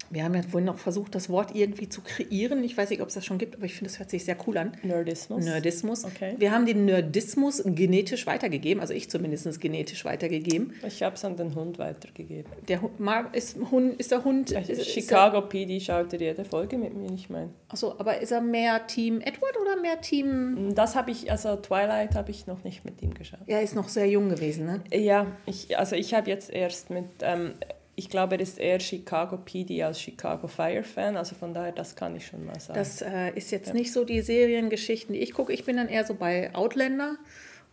[0.10, 2.63] Wir haben ja vorhin noch versucht, das Wort irgendwie zu kreieren.
[2.63, 4.38] Ich weiß nicht, ob es das schon gibt, aber ich finde, es hört sich sehr
[4.48, 4.74] cool an.
[4.84, 5.43] Nerdismus.
[5.43, 6.06] Nerdismus.
[6.06, 6.36] Okay.
[6.38, 10.74] Wir haben den Nerdismus genetisch weitergegeben, also ich zumindest genetisch weitergegeben.
[10.86, 12.52] Ich habe es an den Hund weitergegeben.
[12.67, 12.93] Der Hund,
[13.34, 14.52] ist, Hund, ist der Hund.
[14.52, 17.50] Ist, ist Chicago PD schaut er jede Folge mit mir, ich meine.
[17.70, 20.74] Achso, aber ist er mehr Team Edward oder mehr Team.
[20.76, 23.39] Das habe ich, also Twilight habe ich noch nicht mit ihm geschaut.
[23.48, 24.82] Er ist noch sehr jung gewesen, ne?
[24.93, 27.54] Ja, ich, also ich habe jetzt erst mit, ähm,
[27.99, 31.95] ich glaube, er ist eher Chicago PD als Chicago Fire Fan, also von daher, das
[31.95, 32.77] kann ich schon mal sagen.
[32.77, 35.51] Das äh, ist jetzt nicht so die Seriengeschichten, die ich gucke.
[35.51, 37.17] Ich bin dann eher so bei Outlander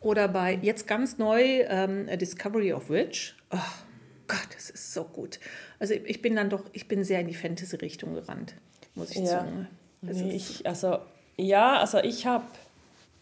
[0.01, 3.37] oder bei jetzt ganz neu ähm, Discovery of Witch.
[3.51, 3.59] Oh
[4.27, 5.39] Gott, das ist so gut.
[5.79, 8.55] Also ich bin dann doch, ich bin sehr in die Fantasy-Richtung gerannt,
[8.95, 9.27] muss ich Ja.
[9.27, 9.69] sagen.
[10.01, 11.01] Nee, ich, also,
[11.37, 12.47] ja, also ich habe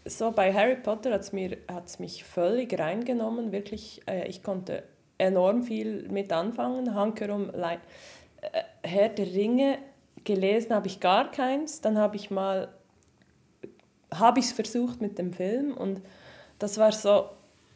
[0.04, 4.02] so bei Harry Potter hat es mich völlig reingenommen, wirklich.
[4.06, 4.84] Äh, ich konnte
[5.22, 6.94] enorm viel mit anfangen.
[6.94, 7.78] Hankerum, Lei-
[8.40, 9.78] äh, Herr der Ringe
[10.24, 11.80] gelesen habe ich gar keins.
[11.80, 12.68] Dann habe ich mal,
[14.12, 16.00] habe ich es versucht mit dem Film und
[16.58, 17.26] das war so,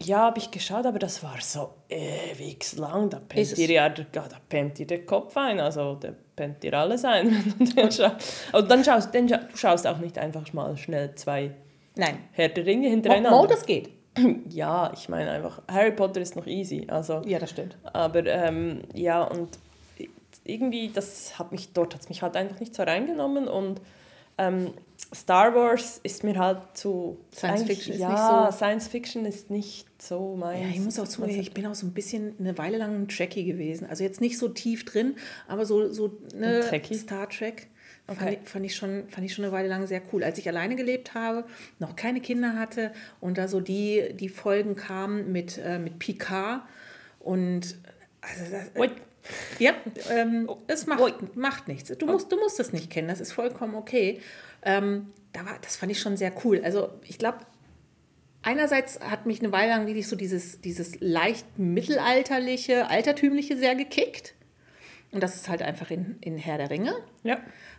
[0.02, 3.09] ja, habe ich geschaut, aber das war so ewig lang.
[3.11, 4.04] Da pennt dir ja da
[4.48, 7.54] pennt dir der Kopf ein, also da pennt dir alles ein.
[7.59, 8.44] du den schaust.
[8.52, 11.52] Und dann schaust, dann scha du schaust auch nicht einfach mal schnell zwei
[11.98, 13.30] Nein, Herr der Ringe Mo, hintereinander.
[13.38, 13.88] Mo, das geht.
[14.48, 17.76] Ja, ich meine einfach, Harry Potter ist noch easy, also, Ja, das stimmt.
[17.85, 19.59] aber ähm, ja, und
[20.44, 23.81] irgendwie, das hat mich, dort hat es mich halt einfach nicht so reingenommen und
[24.38, 24.72] ähm,
[25.14, 27.16] Star Wars ist mir halt zu...
[27.33, 30.62] Science Fiction ist ja, nicht so- Science Fiction ist nicht so meins.
[30.62, 33.09] Ja, ich muss auch zugeben, ich bin auch so ein bisschen eine Weile lang ein
[33.09, 33.87] Trekkie gewesen.
[33.88, 35.14] Also jetzt nicht so tief drin,
[35.48, 36.94] aber so, so eine Ein Trekkie?
[36.94, 37.68] Star Trek
[38.07, 38.38] fand, Okay.
[38.42, 40.23] ich, fand, ich schon, fand ich schon eine Weile lang sehr cool.
[40.25, 41.45] Als ich alleine gelebt habe,
[41.79, 46.62] noch keine Kinder hatte und da so die, die Folgen kamen mit, äh, mit Picard
[47.21, 47.77] und
[48.21, 48.90] also das, Ui.
[49.59, 49.75] ja,
[50.11, 51.97] ähm, Oh, es macht, macht nichts.
[51.99, 54.21] Du musst, du musst es nicht kennen, das ist vollkommen okay.
[54.62, 56.61] Ähm, da war, das fand ich schon sehr cool.
[56.64, 57.38] Also ich glaube,
[58.42, 64.35] einerseits hat mich eine Weile lang wirklich so dieses, dieses leicht mittelalterliche, altertümliche sehr gekickt.
[65.12, 66.95] Und das ist halt einfach in, in Herr der Ringe.
[67.23, 67.38] Ja.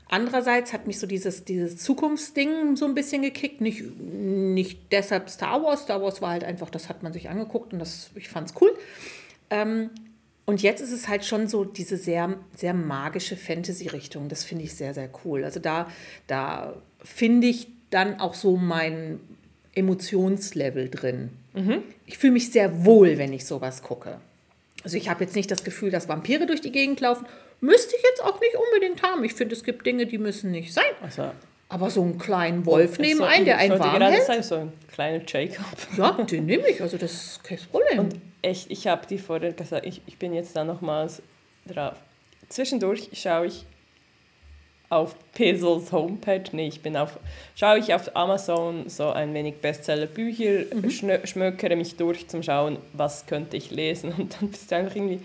[0.09, 3.61] Andererseits hat mich so dieses, dieses Zukunftsding so ein bisschen gekickt.
[3.61, 5.83] Nicht, nicht deshalb Star Wars.
[5.83, 8.55] Star Wars war halt einfach, das hat man sich angeguckt und das, ich fand es
[8.61, 8.73] cool.
[9.49, 9.89] Ähm,
[10.45, 14.29] und jetzt ist es halt schon so diese sehr, sehr magische Fantasy-Richtung.
[14.29, 15.43] Das finde ich sehr, sehr cool.
[15.43, 15.91] Also da,
[16.27, 19.19] da finde ich dann auch so mein
[19.75, 21.31] Emotionslevel drin.
[22.05, 24.19] Ich fühle mich sehr wohl, wenn ich sowas gucke.
[24.87, 27.25] Also ich habe jetzt nicht das Gefühl, dass Vampire durch die Gegend laufen.
[27.59, 29.21] Müsste ich jetzt auch nicht unbedingt haben.
[29.25, 30.85] Ich finde, es gibt Dinge, die müssen nicht sein.
[31.01, 31.31] Also,
[31.67, 34.71] Aber so einen kleinen Wolf neben so, ein, der einen warm hält, sagen, so ein
[34.89, 35.65] kleiner Jacob.
[35.97, 36.81] ja, den nehme ich.
[36.81, 37.99] Also das ist kein Problem.
[37.99, 41.21] Und echt, ich habe die vorher gesagt, ich, ich bin jetzt da nochmals
[41.65, 41.97] drauf.
[42.47, 43.65] Zwischendurch schaue ich
[44.89, 47.19] auf Pesels Homepage, nee, ich bin auf,
[47.55, 53.25] schaue ich auf Amazon so ein wenig Bestseller-Bücher, schnö- schmökere mich durch zum Schauen, was
[53.25, 55.19] könnte ich lesen und dann bist du einfach irgendwie,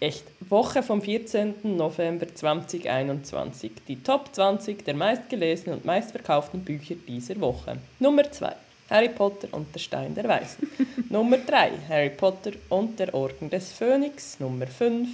[0.00, 1.54] echt, Woche vom 14.
[1.76, 7.76] November 2021, die Top 20 der meistgelesenen und meistverkauften Bücher dieser Woche.
[7.98, 8.52] Nummer 2.
[8.88, 10.68] Harry Potter und der Stein der Weisen.
[11.10, 11.70] Nummer 3.
[11.88, 14.40] Harry Potter und der Orden des Phönix.
[14.40, 15.08] Nummer 5.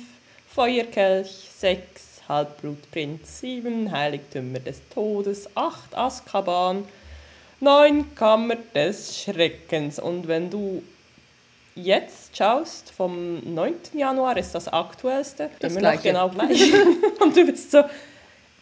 [0.48, 1.28] Feuerkelch.
[1.58, 2.05] 6.
[2.28, 3.40] Halbblutprinz.
[3.40, 3.90] 7.
[3.92, 5.48] Heiligtümer des Todes.
[5.54, 5.96] 8.
[5.96, 6.84] Azkaban.
[7.60, 8.14] 9.
[8.14, 9.98] Kammer des Schreckens.
[9.98, 10.82] Und wenn du
[11.74, 13.74] jetzt schaust, vom 9.
[13.94, 16.08] Januar ist das aktuellste, Das immer noch Gleiche.
[16.08, 16.72] genau gleich.
[17.20, 17.82] und du bist so,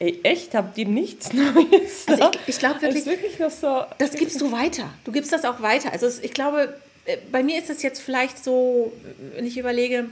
[0.00, 2.06] ey, echt, habt ihr nichts Neues?
[2.08, 3.82] Also ich- ich glaub Es wirklich- ist wirklich noch so...
[3.98, 4.90] Das gibst du weiter.
[5.04, 5.92] Du gibst das auch weiter.
[5.92, 6.74] Also ich glaube,
[7.04, 8.92] äh, bei mir ist das jetzt vielleicht so,
[9.34, 10.06] wenn ich überlege,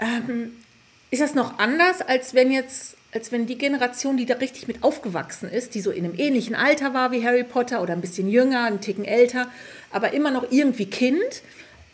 [0.00, 0.56] ähm,
[1.10, 4.82] ist das noch anders, als wenn jetzt, als wenn die Generation, die da richtig mit
[4.82, 8.28] aufgewachsen ist, die so in einem ähnlichen Alter war wie Harry Potter oder ein bisschen
[8.28, 9.48] jünger, einen Ticken älter,
[9.92, 11.42] aber immer noch irgendwie Kind,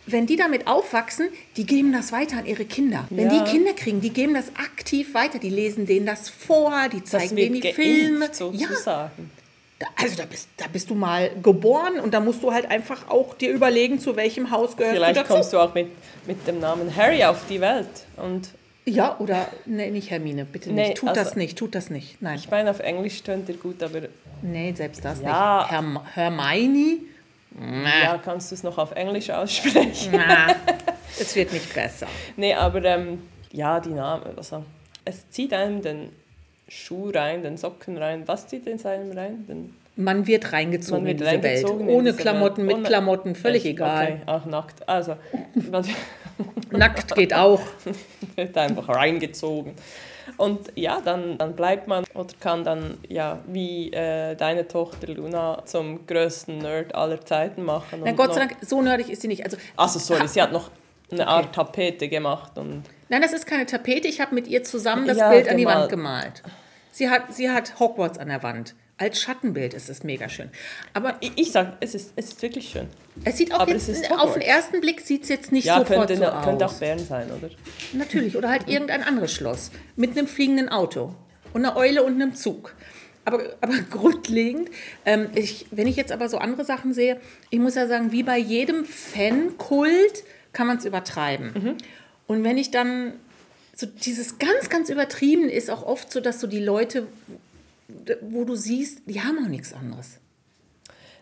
[0.07, 3.07] wenn die damit aufwachsen, die geben das weiter an ihre Kinder.
[3.11, 3.44] Wenn Ja.
[3.44, 5.38] die Kinder kriegen, die geben das aktiv weiter.
[5.38, 8.25] Die lesen denen das vor, die zeigen denen die Filme.
[8.27, 9.31] Ja, sozusagen.
[9.79, 13.09] da- Also da bist, da bist du mal geboren und da musst du halt einfach
[13.09, 15.33] auch dir überlegen, zu welchem Haus gehörst Vielleicht du dazu.
[15.35, 15.87] kommst du auch mit,
[16.27, 17.87] mit dem Namen Harry auf die Welt.
[18.16, 18.48] Und
[18.85, 20.88] Ja, oder nee, nicht Hermine, bitte nicht.
[20.88, 22.21] Nee, tut also- das nicht, tut das nicht.
[22.21, 24.01] Nein, ich meine, auf Englisch tönt er gut, aber
[24.42, 25.61] nee, selbst das Ja.
[25.61, 25.71] nicht.
[25.71, 26.97] Herm Hermione?
[28.03, 30.12] ja, kannst du es noch auf Englisch aussprechen?
[30.14, 30.57] Na,
[31.21, 32.07] es wird nicht besser.
[32.37, 34.64] nee, aber ähm, ja, die Namen, also
[35.05, 36.09] es zieht einem den
[36.68, 38.23] Schuh rein, den Socken rein.
[38.27, 39.45] Was zieht in seinem rein?
[39.47, 41.88] Den Man wird reingezogen Man wird in diese reingezogen Welt.
[41.90, 42.77] in Ohne diese Klamotten, Welt.
[42.79, 43.75] mit Klamotten, völlig Echt?
[43.75, 44.05] egal.
[44.05, 44.88] Okay, auch nackt.
[44.88, 45.16] Also,
[46.71, 47.61] Nackt geht auch.
[48.37, 49.75] wird einfach reingezogen.
[50.37, 55.62] Und ja, dann, dann bleibt man oder kann dann, ja, wie äh, deine Tochter Luna
[55.64, 58.03] zum größten Nerd aller Zeiten machen.
[58.05, 59.45] Na Gott sei Dank, so nerdig ist sie nicht.
[59.45, 60.71] Also, Also sorry, sie hat noch
[61.11, 64.09] eine Art Tapete gemacht und nein, das ist keine Tapete.
[64.09, 65.81] Ich habe mit ihr zusammen das Ja, Bild an die gemalt.
[65.81, 66.42] Wand gemalt.
[66.92, 68.75] Sie hat, sie hat Hogwarts an der Wand.
[69.02, 70.48] Als Schattenbild ist es mega schön.
[70.94, 72.86] Aber ich, ich sag, es ist, es ist wirklich schön.
[73.24, 76.06] es sieht auch Aber jetzt, auf den ersten Blick sieht es jetzt nicht Ja, sofort
[76.06, 76.44] könnte, so aus.
[76.44, 77.50] könnte auch Bern sein, oder?
[77.94, 81.16] Natürlich, oder halt irgendein anderes Schloss mit einem fliegenden Auto
[81.52, 82.76] und einer Eule und einem Zug.
[83.24, 84.70] Aber, aber grundlegend,
[85.04, 88.22] ähm, ich, wenn ich jetzt aber so andere Sachen sehe, ich muss ja sagen, wie
[88.22, 91.76] bei jedem Fankult kann man es übertreiben.
[92.28, 93.14] Und wenn ich dann,
[93.74, 97.08] so dieses ganz, ganz übertrieben ist auch oft so, dass so die Leute,
[98.22, 100.18] wo du siehst, die haben auch nichts anderes.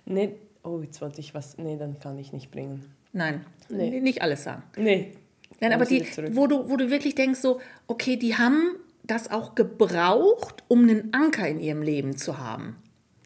[0.05, 2.91] Nee, oh, jetzt wollte ich was, nee, dann kann ich nicht bringen.
[3.13, 4.01] Nein, Nee.
[4.01, 4.63] nicht alles sagen.
[4.77, 5.13] Nee.
[5.61, 9.55] Nein, aber die, wo du, wo du wirklich denkst, so, okay, die haben das auch
[9.55, 12.77] gebraucht, um einen Anker in ihrem Leben zu haben.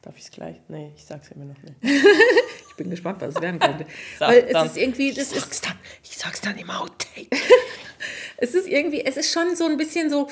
[0.03, 0.57] Darf ich es gleich?
[0.69, 1.75] Nee, ich sag's immer noch nicht.
[2.71, 3.87] Ich bin gespannt, was es werden könnte.
[4.19, 4.67] Sag Weil es dann.
[4.67, 7.29] ist irgendwie, das ist, dann, ich sag's dann im Outtake.
[8.37, 10.27] es ist irgendwie, es ist schon so ein bisschen so,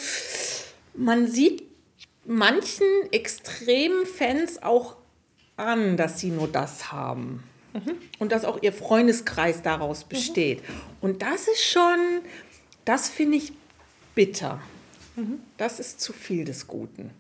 [0.95, 1.63] man sieht
[2.25, 4.97] manchen extremen Fans auch
[5.57, 7.43] an, dass sie nur das haben.
[8.19, 10.63] Und dass auch ihr Freundeskreis daraus besteht.
[11.01, 12.21] Und das ist schon,
[12.85, 13.53] das finde ich
[14.15, 14.61] bitter.
[15.57, 17.11] Das ist zu viel des Guten.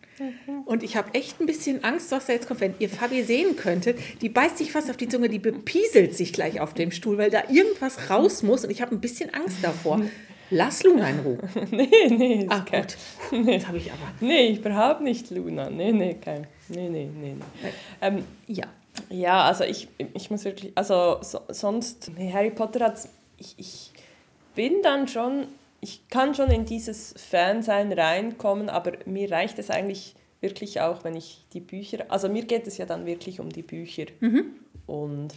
[0.66, 2.60] Und ich habe echt ein bisschen Angst, was da jetzt kommt.
[2.60, 6.32] Wenn ihr Fabi sehen könntet, die beißt sich fast auf die Zunge, die bepieselt sich
[6.32, 8.64] gleich auf dem Stuhl, weil da irgendwas raus muss.
[8.64, 10.02] Und ich habe ein bisschen Angst davor.
[10.54, 11.38] Lass Luna in Ruhe.
[11.70, 12.46] nee, nee.
[12.50, 13.46] Ah, kein- gut.
[13.46, 14.00] Jetzt habe ich aber.
[14.20, 15.70] Nee, überhaupt nicht, Luna.
[15.70, 16.46] Nee, nee, kein.
[16.68, 17.34] Nee, nee, nee.
[17.34, 17.70] nee.
[18.00, 18.66] Ähm, Ja.
[19.08, 22.98] ja, also ich, ich muss wirklich, also so, sonst, nee, Harry Potter hat,
[23.38, 23.92] ich, ich
[24.54, 25.46] bin dann schon,
[25.80, 31.16] ich kann schon in dieses Fansein reinkommen, aber mir reicht es eigentlich wirklich auch, wenn
[31.16, 34.04] ich die Bücher, also mir geht es ja dann wirklich um die Bücher.
[34.86, 35.28] Und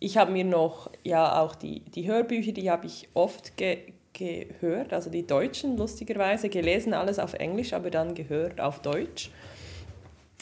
[0.00, 3.78] ich habe mir noch, ja auch die, die Hörbücher, die habe ich oft ge
[4.12, 9.30] gehört, also die deutschen lustigerweise, gelesen alles auf Englisch, aber dann gehört auf Deutsch.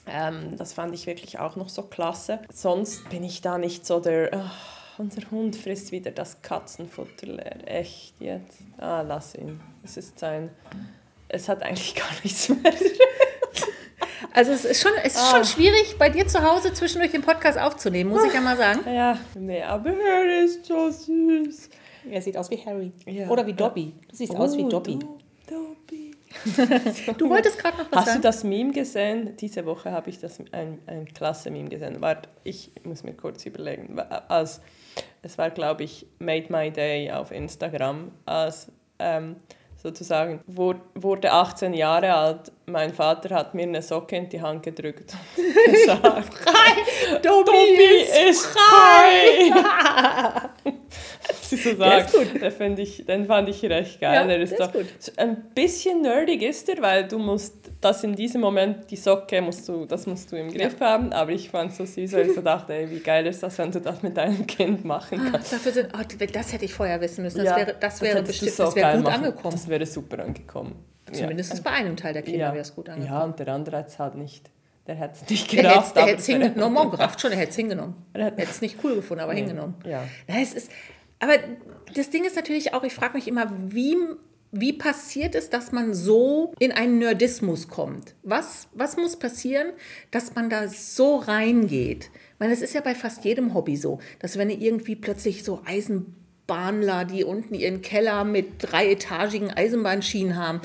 [0.06, 2.40] Ähm, das fand ich wirklich auch noch so klasse.
[2.52, 4.50] Sonst bin ich da nicht so der, "Ah,
[4.98, 7.56] unser Hund frisst wieder das Katzenfutter leer.
[7.66, 8.58] Echt jetzt?
[8.78, 9.60] Ah, lass ihn.
[9.84, 10.50] Es ist sein,
[11.28, 12.72] es hat eigentlich gar nichts mehr.
[14.32, 17.58] Also es ist schon, es ist schon schwierig, bei dir zu Hause zwischendurch den Podcast
[17.58, 18.80] aufzunehmen, muss ich ja mal sagen.
[18.86, 21.68] ja, nee, aber er ist so süß.
[22.08, 22.92] Er sieht aus wie Harry.
[23.06, 23.28] Ja.
[23.28, 23.92] Oder wie Dobby.
[24.08, 24.98] Du siehst aus wie Oh, Dobby.
[24.98, 26.10] Du, Dobby.
[27.18, 28.22] Du wolltest gerade noch was Hast du sagen?
[28.22, 29.36] das Meme gesehen?
[29.36, 32.00] Diese Woche habe ich das ein, ein klasse Meme gesehen.
[32.00, 33.98] Warte, ich muss mir kurz überlegen.
[33.98, 34.60] Als,
[35.22, 39.36] es war, glaube ich, Made My Day auf Instagram, als ähm,
[39.82, 42.52] sozusagen wur- wurde 18 Jahre alt.
[42.66, 46.32] Mein Vater hat mir eine Socke in die Hand gedrückt und gesagt,
[47.22, 49.52] Dobby ist frei!
[51.42, 54.14] Sie so ist sagt, Den, find ich, den fand ich recht geil.
[54.14, 54.86] Ja, er ist der ist gut.
[54.98, 59.40] so ein bisschen nerdig ist er, weil du musst das in diesem Moment, die Socke,
[59.40, 61.12] musst du, das musst du im Griff haben.
[61.12, 63.56] Aber ich fand es so süß, weil ich so dachte, ey, wie geil ist das,
[63.58, 65.52] wenn du das mit deinem Kind machen Ah, kannst.
[65.52, 67.38] Dafür sind, oh, das hätte ich vorher wissen müssen.
[67.38, 69.24] Das Ja, wäre, das wäre du bestimmt, so das wäre gut machen.
[69.24, 69.52] angekommen.
[69.52, 70.74] Das wäre super angekommen.
[71.12, 72.52] Zumindest bei einem Teil der Kinder ja.
[72.52, 73.22] wäre es gut Ja, angekommen.
[73.22, 74.50] und der andere hat es halt nicht.
[74.86, 75.90] Der hat es nicht Der gerafft.
[75.96, 76.76] hätte aber es hingenommen.
[76.78, 77.94] Oh, gerafft schon, er hätte es hingenommen.
[78.12, 79.74] Er hätte es nicht cool gefunden, aber hingenommen.
[79.86, 80.04] Ja.
[80.28, 80.70] Na, es ist,
[81.18, 81.34] aber
[81.94, 83.96] das Ding ist natürlich auch, ich frage mich immer, wie,
[84.52, 88.14] wie passiert es, dass man so in einen Nerdismus kommt?
[88.22, 89.68] Was, was muss passieren,
[90.10, 92.10] dass man da so reingeht?
[92.38, 95.60] Meine, es ist ja bei fast jedem Hobby so, dass wenn ihr irgendwie plötzlich so
[95.64, 100.60] Eisenbahnler, die unten ihren Keller mit dreietagigen Eisenbahnschienen haben,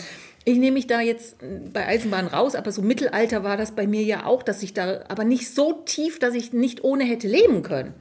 [0.47, 1.37] ich nehme mich da jetzt
[1.73, 5.03] bei Eisenbahn raus, aber so Mittelalter war das bei mir ja auch, dass ich da,
[5.07, 7.95] aber nicht so tief, dass ich nicht ohne hätte leben können.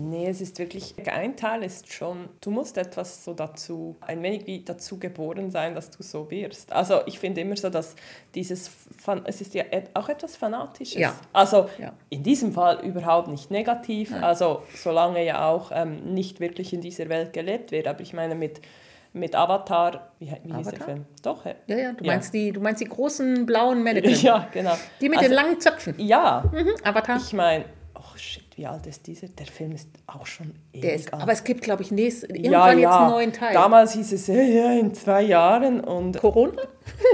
[0.00, 4.46] Nee, es ist wirklich, ein Teil ist schon, du musst etwas so dazu, ein wenig
[4.46, 6.72] wie dazu geboren sein, dass du so wirst.
[6.72, 7.94] Also ich finde immer so, dass
[8.34, 8.70] dieses,
[9.24, 10.98] es ist ja auch etwas Fanatisches.
[11.00, 11.14] Ja.
[11.32, 11.92] Also Ja.
[12.10, 17.08] in diesem Fall überhaupt nicht negativ, also solange ja auch ähm, nicht wirklich in dieser
[17.08, 17.86] Welt gelebt wird.
[17.86, 18.60] Aber ich meine mit,
[19.12, 20.84] mit Avatar, wie, wie hieß der Avatar?
[20.86, 21.04] Film?
[21.22, 21.54] Doch, hä?
[21.68, 22.12] Ja, ja, du, Ja.
[22.12, 24.14] Meinst, die, du meinst die großen blauen Mannequin.
[24.22, 24.74] Ja, genau.
[25.00, 25.94] Die mit also, den langen Zöpfen.
[25.98, 27.16] Ja, Mhm, Avatar.
[27.18, 27.64] ich meine,
[28.56, 29.28] wie alt ist dieser?
[29.28, 31.22] Der Film ist auch schon ewig ist, alt.
[31.22, 33.54] aber es gibt, glaube ich, nächst, irgendwann jetzt einen neuen Teil.
[33.54, 36.62] Damals hieß es, ja, ja, in zwei Jahren und, Corona?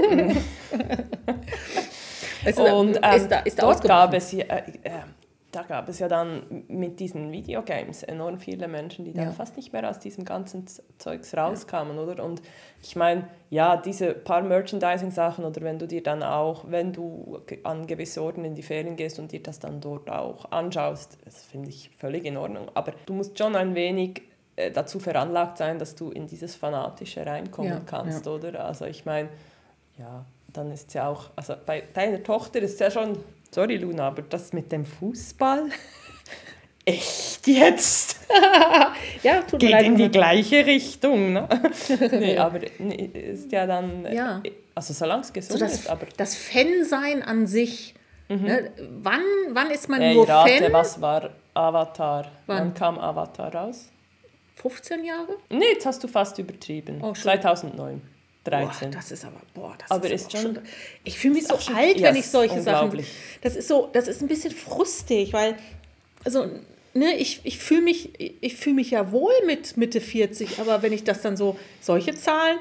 [2.45, 4.91] ist, und ähm, ist da, ist da dort gab es, ja, äh, äh,
[5.51, 9.31] da gab es ja dann mit diesen Videogames enorm viele Menschen, die dann Ja.
[9.31, 10.65] fast nicht mehr aus diesem ganzen
[10.97, 12.23] Zeugs rauskamen, oder?
[12.23, 12.41] Und
[12.81, 17.85] ich meine, ja, diese paar Merchandising-Sachen oder wenn du dir dann auch, wenn du an
[17.87, 21.69] gewisse Orten in die Ferien gehst und dir das dann dort auch anschaust, das finde
[21.69, 22.67] ich völlig in Ordnung.
[22.73, 24.21] Aber du musst schon ein wenig
[24.55, 28.31] äh, dazu veranlagt sein, dass du in dieses Fanatische reinkommen Ja, kannst, ja.
[28.31, 28.63] oder?
[28.65, 29.29] Also ich meine,
[29.97, 33.17] ja, dann ist ja auch, also bei deiner Tochter ist ja schon,
[33.53, 35.65] Sorry, Luna, aber das mit dem Fußball?
[36.85, 38.19] Echt jetzt?
[39.23, 41.33] ja, tut Geht leid, in die gleiche Richtung.
[41.33, 41.47] Ne?
[42.11, 44.07] nee, aber ist ja dann.
[44.11, 44.41] Ja.
[44.73, 45.89] Also, solange es gesund so das, ist.
[45.89, 47.93] Aber das Fansein an sich.
[48.29, 48.43] Mhm.
[48.43, 48.71] Ne?
[49.03, 50.73] Wann, wann ist man hey, nur rate, Fan?
[50.73, 52.31] Was war Avatar?
[52.47, 52.57] Wann?
[52.57, 53.91] wann kam Avatar raus?
[54.55, 55.37] 15 Jahre?
[55.49, 57.01] Nee, jetzt hast du fast übertrieben.
[57.03, 58.01] Oh, 2009.
[58.43, 58.89] 13.
[58.89, 60.59] Boah, das ist aber, boah, das aber ist, ist schon, schon,
[61.03, 63.05] Ich fühle mich so schon, alt, yes, wenn ich solche Sachen.
[63.41, 65.55] Das ist so, das ist ein bisschen frustig, weil,
[66.23, 66.49] also,
[66.93, 70.93] ne, ich, ich fühle mich, ich fühle mich ja wohl mit Mitte 40, aber wenn
[70.93, 72.59] ich das dann so, solche Zahlen,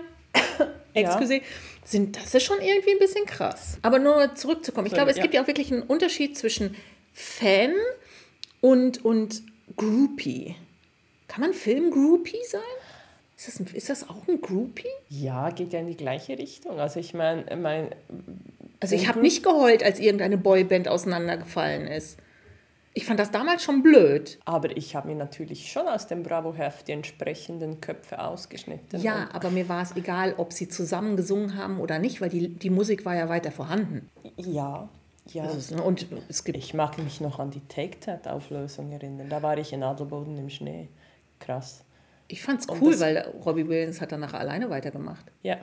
[0.92, 1.40] excuse, ja.
[1.84, 3.78] sind, das ist schon irgendwie ein bisschen krass.
[3.80, 4.86] Aber nur zurückzukommen.
[4.86, 5.22] Ich glaube, es ja.
[5.22, 6.76] gibt ja auch wirklich einen Unterschied zwischen
[7.14, 7.72] Fan
[8.60, 9.42] und, und
[9.76, 10.56] Groupie.
[11.26, 12.60] Kann man Film-Groupie sein?
[13.40, 14.84] Ist das, ein, ist das auch ein Groupie?
[15.08, 16.78] Ja, geht ja in die gleiche Richtung.
[16.78, 17.88] Also ich meine, mein,
[18.80, 22.18] Also ich habe nicht geheult, als irgendeine Boyband auseinandergefallen ist.
[22.92, 24.38] Ich fand das damals schon blöd.
[24.44, 29.00] aber ich habe mir natürlich schon aus dem Bravo-Heft die entsprechenden Köpfe ausgeschnitten.
[29.00, 32.48] Ja, aber mir war es egal, ob sie zusammen gesungen haben oder nicht, weil die,
[32.48, 34.10] die Musik war ja weiter vorhanden.
[34.36, 34.90] Ja,
[35.28, 35.44] ja.
[35.44, 39.30] Also, ne, und es gibt Ich mag mich noch an die Take-That-Auflösung erinnern.
[39.30, 40.88] Da war ich in Adelboden im Schnee.
[41.38, 41.84] Krass.
[42.30, 45.24] Ich fand's cool, das- weil Robbie Williams hat danach alleine weitergemacht.
[45.42, 45.56] Ja.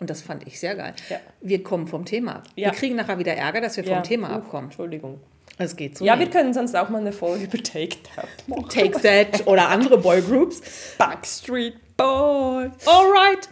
[0.00, 0.94] Und das fand ich sehr geil.
[1.08, 1.18] Ja.
[1.40, 2.44] Wir kommen vom Thema ab.
[2.54, 2.70] Ja.
[2.70, 3.94] Wir kriegen nachher wieder Ärger, dass wir ja.
[3.94, 4.66] vom Thema Uh, abkommen.
[4.66, 5.20] Entschuldigung.
[5.60, 6.04] Es geht so.
[6.04, 6.26] Ja, nicht.
[6.32, 8.68] wir können sonst auch mal eine Folge über Take-That machen.
[8.68, 10.94] Take That oder andere Boygroups.
[10.98, 12.70] Backstreet Boys.
[12.86, 13.48] Alright.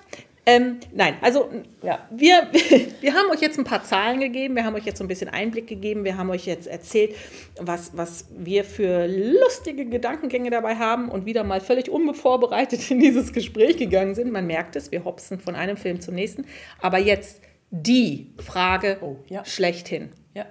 [0.48, 1.50] Ähm, nein, also
[1.82, 2.06] Ja.
[2.10, 2.48] wir,
[3.00, 5.28] wir haben euch jetzt ein paar Zahlen gegeben, wir haben euch jetzt so ein bisschen
[5.28, 7.16] Einblick gegeben, wir haben euch jetzt erzählt,
[7.58, 13.32] was, was wir für lustige Gedankengänge dabei haben und wieder mal völlig unvorbereitet in dieses
[13.32, 14.30] Gespräch gegangen sind.
[14.30, 16.44] Man merkt es, wir hopsen von einem Film zum nächsten.
[16.80, 17.40] Aber jetzt
[17.72, 19.44] die Frage Oh, ja.
[19.44, 20.10] schlechthin.
[20.34, 20.46] Ja.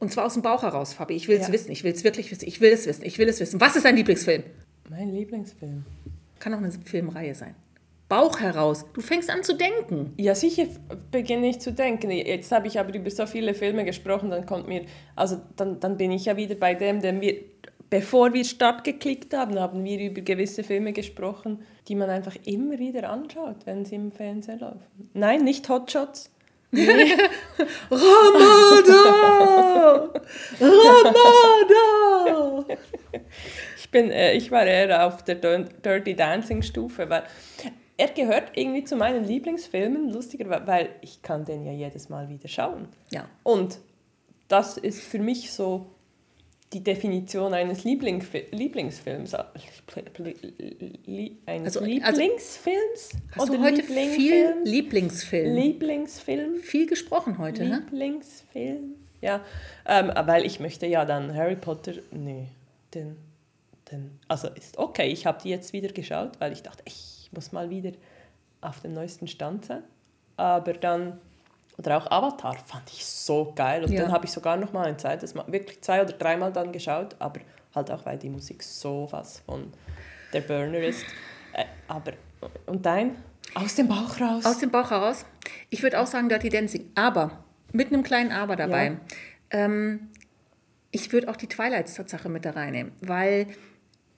[0.00, 1.14] Und zwar aus dem Bauch heraus, Fabi.
[1.14, 1.52] Ich will es Ja.
[1.52, 3.60] wissen, ich will es wirklich wissen, ich will es wissen, ich will es wissen.
[3.60, 4.42] Was ist dein Lieblingsfilm?
[4.90, 5.84] Mein Lieblingsfilm.
[6.40, 7.54] Kann auch eine Filmreihe sein.
[8.08, 8.84] Bauch heraus.
[8.92, 10.12] Du fängst an zu denken.
[10.18, 10.66] Ja, sicher
[11.10, 12.10] beginne ich zu denken.
[12.10, 14.84] Jetzt habe ich aber über so viele Filme gesprochen, dann kommt mir,
[15.16, 17.36] also dann, dann bin ich ja wieder bei dem, den wir,
[17.88, 22.78] bevor wir Start geklickt haben, haben wir über gewisse Filme gesprochen, die man einfach immer
[22.78, 25.08] wieder anschaut, wenn sie im Fernsehen laufen.
[25.14, 26.30] Nein, nicht Hotshots.
[28.84, 30.10] Ramada!
[30.60, 32.64] Ramada!
[33.78, 37.22] Ich, bin, äh, ich war eher auf der Dir- Dirty Dancing Stufe, weil
[37.96, 42.48] er gehört irgendwie zu meinen Lieblingsfilmen, lustiger, weil ich kann den ja jedes Mal wieder
[42.48, 42.88] schauen.
[43.10, 43.28] Ja.
[43.42, 43.78] Und
[44.48, 45.86] das ist für mich so
[46.72, 49.34] die Definition eines Lieblingsfi Lieblingsfilms.
[51.06, 53.10] Li- Eines Also- also- Lieblingsfilms?
[53.32, 54.68] Hast Oder du heute viel Lieblingsfilms?
[54.70, 55.54] Lieblingsfilm?
[55.54, 56.56] Lieblingsfilm?
[56.56, 57.76] viel gesprochen heute, ne?
[57.78, 58.94] Lieblingsfilm?
[59.20, 59.40] Ja,
[59.86, 62.48] ähm, weil ich möchte ja dann Harry Potter, nee,
[62.92, 63.16] den,
[63.90, 67.52] den, also ist okay, ich habe die jetzt wieder geschaut, weil ich dachte, ich muss
[67.52, 67.92] mal wieder
[68.60, 69.82] auf dem neuesten Stand sein.
[70.36, 71.18] Aber dann,
[71.76, 74.02] oder auch Avatar fand ich so geil und Ja.
[74.02, 77.14] dann habe ich sogar noch mal ein zweites Mal, wirklich zwei oder dreimal dann geschaut,
[77.18, 77.40] aber
[77.74, 79.72] halt auch, weil die Musik sowas von
[80.32, 81.04] der Burner ist.
[81.52, 82.12] Äh, aber,
[82.66, 83.16] und dein?
[83.54, 84.44] Aus dem Bauch raus.
[84.44, 85.24] Aus dem Bauch heraus.
[85.70, 88.86] Ich würde auch sagen Dirty Dancing, aber mit einem kleinen Aber dabei.
[88.86, 88.96] Ja.
[89.50, 90.08] Ähm,
[90.90, 93.48] ich würde auch die Twilights-Tatsache mit da reinnehmen, weil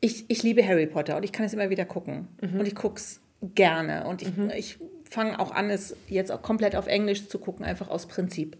[0.00, 2.28] ich, ich liebe Harry Potter und ich kann es immer wieder gucken.
[2.40, 2.60] Mhm.
[2.60, 3.20] Und ich gucke es
[3.54, 4.06] gerne.
[4.06, 4.78] Und ich, ich
[5.08, 8.56] fange auch an, es jetzt auch komplett auf Englisch zu gucken, einfach aus Prinzip.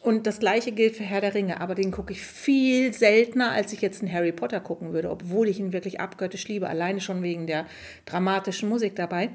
[0.00, 3.72] Und das gleiche gilt für Herr der Ringe, aber den gucke ich viel seltener, als
[3.72, 7.22] ich jetzt einen Harry Potter gucken würde, obwohl ich ihn wirklich abgöttisch liebe, alleine schon
[7.22, 7.66] wegen der
[8.06, 9.30] dramatischen Musik dabei.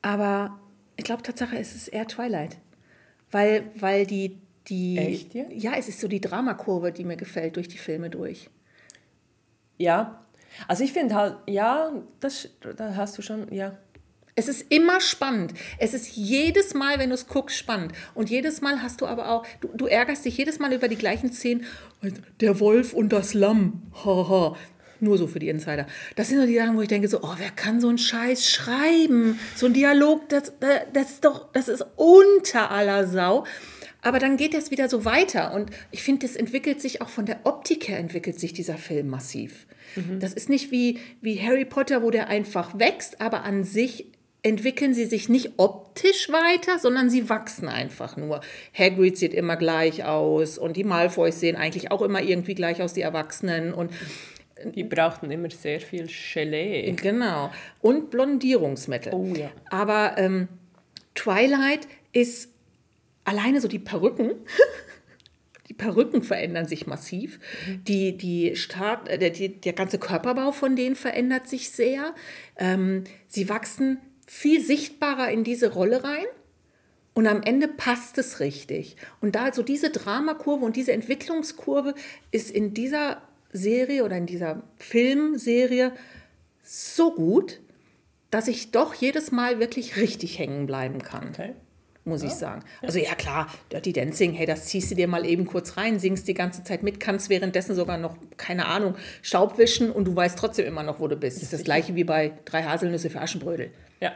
[0.00, 0.58] Aber
[0.96, 2.56] ich glaube, Tatsache ist es eher Twilight.
[3.30, 4.38] Weil, weil die,
[4.68, 4.96] die.
[4.96, 5.44] Echt, ja?
[5.50, 8.48] Ja, es ist so die Dramakurve, die mir gefällt durch die Filme durch.
[9.78, 10.26] Ja,
[10.68, 13.76] also ich finde halt, ja, das, da hast du schon, ja.
[14.38, 15.54] Es ist immer spannend.
[15.78, 17.92] Es ist jedes Mal, wenn du es guckst, spannend.
[18.14, 20.96] Und jedes Mal hast du aber auch, du, du ärgerst dich jedes Mal über die
[20.96, 21.64] gleichen Szenen.
[22.40, 23.82] Der Wolf und das Lamm.
[24.04, 24.56] Haha.
[25.00, 25.86] Nur so für die Insider.
[26.16, 28.48] Das sind so die Sachen, wo ich denke so, oh, wer kann so einen Scheiß
[28.50, 29.38] schreiben?
[29.54, 30.52] So ein Dialog, das,
[30.92, 33.44] das ist doch, das ist unter aller Sau.
[34.06, 35.52] Aber dann geht das wieder so weiter.
[35.52, 39.08] Und ich finde, das entwickelt sich auch von der Optik her, entwickelt sich dieser Film
[39.08, 39.66] massiv.
[40.20, 44.06] Das ist nicht wie, wie Harry Potter, wo der einfach wächst, aber an sich
[44.44, 48.42] entwickeln sie sich nicht optisch weiter, sondern sie wachsen einfach nur.
[48.72, 52.92] Hagrid sieht immer gleich aus und die Malfoys sehen eigentlich auch immer irgendwie gleich aus,
[52.92, 53.74] die Erwachsenen.
[53.74, 53.90] Und
[54.72, 56.92] Die brauchten immer sehr viel Gelee.
[56.92, 57.50] Genau.
[57.80, 59.12] Und Blondierungsmittel.
[59.12, 59.50] Oh ja.
[59.70, 60.46] Aber ähm,
[61.16, 62.50] Twilight ist
[63.26, 64.32] alleine so die Perücken.
[65.68, 67.40] Die Perücken verändern sich massiv.
[67.88, 72.14] Die, die Start, äh, der, die, der ganze Körperbau von denen verändert sich sehr.
[72.56, 73.98] Ähm, sie wachsen
[74.28, 76.24] viel sichtbarer in diese Rolle rein.
[77.14, 78.96] Und am Ende passt es richtig.
[79.20, 81.94] Und da so diese Dramakurve und diese Entwicklungskurve
[82.30, 83.22] ist in dieser
[83.52, 85.92] Serie oder in dieser Filmserie
[86.62, 87.60] so gut,
[88.30, 91.54] dass ich doch jedes Mal wirklich richtig hängen bleiben kann, Okay.
[92.06, 92.62] Muss ich sagen.
[92.82, 96.28] Also ja klar, Dirty Dancing, hey, das ziehst du dir mal eben kurz rein, singst
[96.28, 100.38] die ganze Zeit mit, kannst währenddessen sogar noch, keine Ahnung, Staub wischen und du weißt
[100.38, 101.38] trotzdem immer noch, wo du bist.
[101.38, 103.70] Das ist das gleiche wie bei drei Haselnüsse für Aschenbrödel.
[104.00, 104.12] Ja.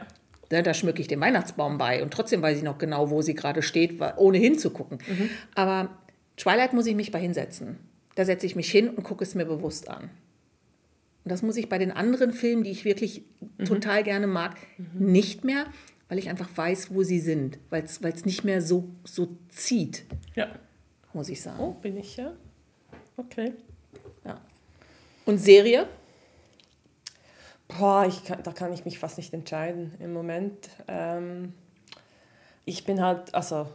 [0.51, 3.35] Ne, da schmücke ich den Weihnachtsbaum bei und trotzdem weiß ich noch genau, wo sie
[3.35, 4.99] gerade steht, ohne hinzugucken.
[5.55, 5.89] Aber
[6.37, 7.77] Twilight muss ich mich bei hinsetzen.
[8.15, 10.09] Da setze ich mich hin und gucke es mir bewusst an.
[11.23, 13.23] Und das muss ich bei den anderen Filmen, die ich wirklich
[13.63, 14.57] total gerne mag,
[14.93, 15.67] nicht mehr,
[16.11, 20.03] weil ich einfach weiß, wo sie sind, weil es nicht mehr so, so zieht,
[20.35, 20.49] Ja.
[21.13, 21.57] muss ich sagen.
[21.57, 22.33] Oh, bin ich ja.
[23.15, 23.53] Okay.
[24.25, 24.41] Ja.
[25.25, 25.87] Und Serie?
[27.69, 30.69] Boah, ich kann, da kann ich mich fast nicht entscheiden im Moment.
[30.89, 31.53] Ähm,
[32.65, 33.67] ich bin halt, also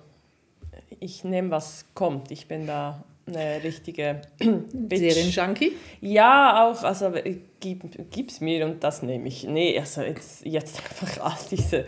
[1.00, 2.30] ich nehme, was kommt.
[2.30, 4.20] Ich bin da eine richtige.
[4.92, 5.72] Serienjunkie?
[6.02, 7.14] Ja, auch, also
[7.60, 9.44] gib, gib's mir und das nehme ich.
[9.44, 11.86] Nee, also jetzt, jetzt einfach all diese.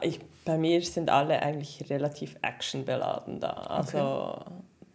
[0.00, 3.50] Äh, Ich, bei mir sind alle eigentlich relativ actionbeladen da.
[3.50, 4.38] Also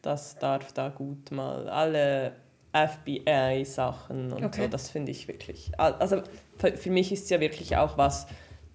[0.02, 2.34] das darf da gut mal alle
[2.74, 4.64] FBI-Sachen und Okay.
[4.64, 5.72] so, das finde ich wirklich.
[5.80, 6.22] al- Also
[6.58, 8.28] für, für mich ist es ja wirklich auch was.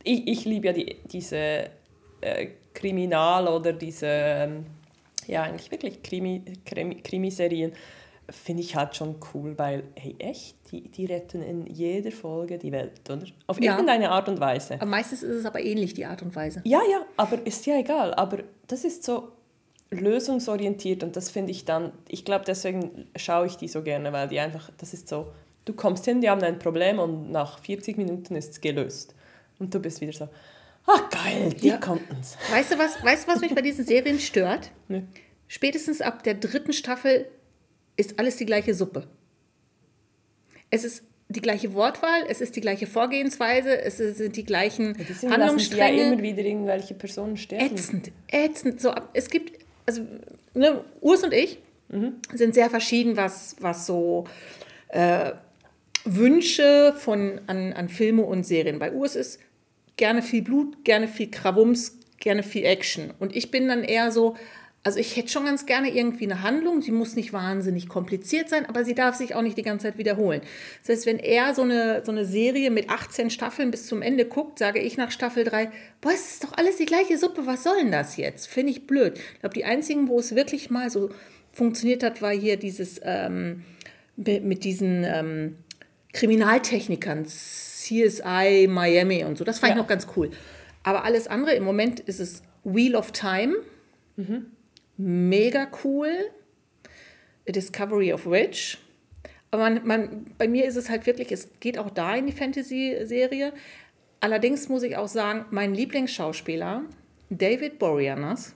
[0.03, 1.71] Ich, ich liebe ja die, diese
[2.21, 4.67] äh, Kriminal- oder diese, ähm,
[5.27, 7.73] ja eigentlich wirklich Krimi, Krimi, Krimiserien
[8.31, 12.73] finde ich halt schon cool, weil, hey, echt, die, die retten in jeder Folge die
[12.73, 13.25] Welt, oder?
[13.47, 13.73] Auf Ja.
[13.73, 14.75] irgendeine Art und Weise.
[14.75, 16.63] Aber meistens ist es aber ähnlich, die Art und Weise.
[16.65, 18.15] Ja, ja, aber ist ja egal.
[18.15, 19.29] Aber das ist so
[19.91, 24.29] lösungsorientiert und das finde ich dann, ich glaube, deswegen schaue ich die so gerne, weil
[24.29, 25.33] die einfach, das ist so,
[25.65, 29.15] du kommst hin, die haben ein Problem und nach 40 Minuten ist es gelöst.
[29.59, 30.29] Und du bist wieder so,
[30.87, 31.77] ah geil, die Ja.
[31.77, 32.37] konnten's.
[32.51, 34.71] Weißt du, was, weißt du, was mich bei diesen Serien stört?
[34.89, 35.07] Ne?
[35.47, 37.27] Spätestens ab der dritten Staffel
[37.97, 39.07] ist alles die gleiche Suppe.
[40.73, 45.15] Es ist die gleiche Wortwahl, es ist die gleiche Vorgehensweise, es sind die gleichen Deswegen
[45.19, 46.03] sie ja Handlungsstränge.
[46.15, 47.65] immer wieder irgendwelche Personen sterben.
[47.77, 48.81] ätzend, ätzend.
[48.81, 50.03] So, es gibt, also
[50.55, 51.59] ne, Urs und ich
[51.89, 52.15] Mhm.
[52.33, 54.25] sind sehr verschieden, was, was so
[54.89, 55.33] äh,
[56.07, 58.79] Wünsche von, an, an Filme und Serien.
[58.79, 59.39] Bei Urs ist
[59.97, 63.13] gerne viel Blut, gerne viel Krawums, gerne viel Action.
[63.19, 64.37] Und ich bin dann eher so,
[64.85, 68.67] also ich hätte schon ganz gerne irgendwie eine Handlung, die muss nicht wahnsinnig kompliziert sein,
[68.67, 70.41] aber sie darf sich auch nicht die ganze Zeit wiederholen.
[70.85, 74.25] Das heißt, wenn er so eine, so eine Serie mit 18 Staffeln bis zum Ende
[74.25, 75.71] guckt, sage ich nach Staffel 3,
[76.01, 78.49] boah, es ist doch alles die gleiche Suppe, was soll denn das jetzt?
[78.49, 79.19] Finde ich blöd.
[79.35, 81.11] Ich glaube, die einzigen, wo es wirklich mal so
[81.53, 83.63] funktioniert hat, war hier dieses ähm,
[84.17, 85.57] mit diesen ähm,
[86.13, 89.45] Kriminaltechnikern, CSI Miami und so.
[89.45, 89.83] Das fand ich Ja.
[89.83, 90.31] noch ganz cool.
[90.83, 93.55] Aber alles andere, im Moment ist es Wheel of Time.
[94.97, 96.31] Mega cool.
[97.49, 98.79] A Discovery of Witch.
[99.51, 102.33] Aber man, man, bei mir ist es halt wirklich, es geht auch da in die
[102.33, 103.53] Fantasy-Serie.
[104.21, 106.85] Allerdings muss ich auch sagen, mein Lieblingsschauspieler,
[107.29, 108.55] David Boreanaz,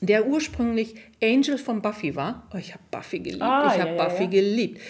[0.00, 2.48] der ursprünglich Angel von Buffy war.
[2.52, 3.42] Oh, ich habe Buffy geliebt.
[3.42, 4.30] Ah, ich habe ja, Buffy ja.
[4.30, 4.80] geliebt.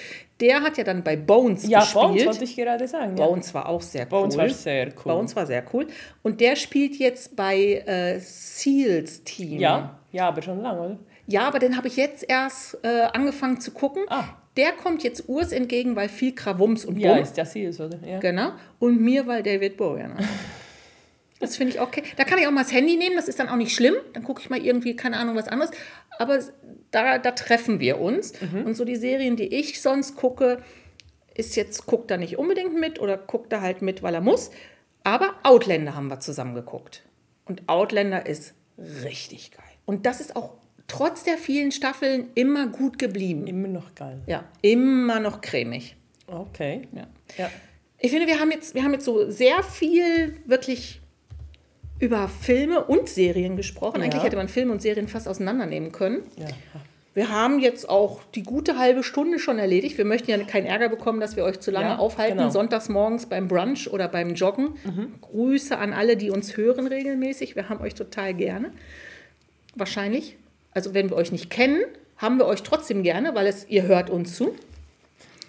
[0.40, 2.04] Der hat ja dann bei Bones Ja, gespielt.
[2.04, 3.16] Bones wollte ich gerade sagen.
[3.16, 3.26] Ja.
[3.26, 4.42] Bones war auch sehr Bones cool.
[4.42, 5.12] war sehr cool.
[5.14, 5.86] Bones war sehr cool.
[6.22, 9.60] Und der spielt jetzt bei äh, Seals Team.
[9.60, 10.98] Ja, ja, aber schon lange, oder?
[11.26, 14.02] Ja, aber den habe ich jetzt erst äh, angefangen zu gucken.
[14.08, 14.24] Ah.
[14.56, 17.22] Der kommt jetzt Urs entgegen, weil viel Krawums und Ja, Bumm.
[17.22, 17.98] ist ja Seals, oder?
[18.06, 18.18] Ja.
[18.20, 18.50] Genau.
[18.78, 20.24] Und mir, weil David Boreanaz.
[21.40, 22.02] Das finde ich okay.
[22.16, 23.94] Da kann ich auch mal das Handy nehmen, das ist dann auch nicht schlimm.
[24.12, 25.72] Dann gucke ich mal irgendwie, keine Ahnung, was anderes.
[26.18, 26.38] Aber
[26.90, 28.32] da, da treffen wir uns.
[28.64, 30.62] Und so die Serien, die ich sonst gucke,
[31.34, 34.50] ist jetzt, guckt da nicht unbedingt mit oder guckt da halt mit, weil er muss.
[35.02, 37.02] Aber Outlander haben wir zusammen geguckt.
[37.44, 39.64] Und Outlander ist richtig geil.
[39.84, 40.54] Und das ist auch
[40.86, 43.46] trotz der vielen Staffeln immer gut geblieben.
[43.46, 44.22] Immer noch geil.
[44.26, 45.96] Ja, immer noch cremig.
[46.26, 46.88] Okay.
[46.92, 47.06] Ja.
[47.36, 47.50] Ja.
[47.98, 51.00] Ich finde, wir haben jetzt, wir haben jetzt so sehr viel wirklich
[52.00, 53.98] über Filme und Serien gesprochen.
[54.00, 54.04] Ja.
[54.04, 56.22] Eigentlich hätte man Filme und Serien fast auseinandernehmen können.
[56.36, 56.46] Ja.
[57.14, 59.96] Wir haben jetzt auch die gute halbe Stunde schon erledigt.
[59.98, 62.38] Wir möchten ja keinen Ärger bekommen, dass wir euch zu lange Ja, aufhalten.
[62.38, 62.50] genau.
[62.50, 64.70] Sonntags morgens beim Brunch oder beim Joggen.
[65.20, 67.54] Grüße an alle, die uns hören regelmäßig.
[67.54, 68.72] Wir haben euch total gerne.
[69.76, 70.36] Wahrscheinlich.
[70.72, 71.82] Also wenn wir euch nicht kennen,
[72.16, 74.52] haben wir euch trotzdem gerne, weil es, ihr hört uns zu.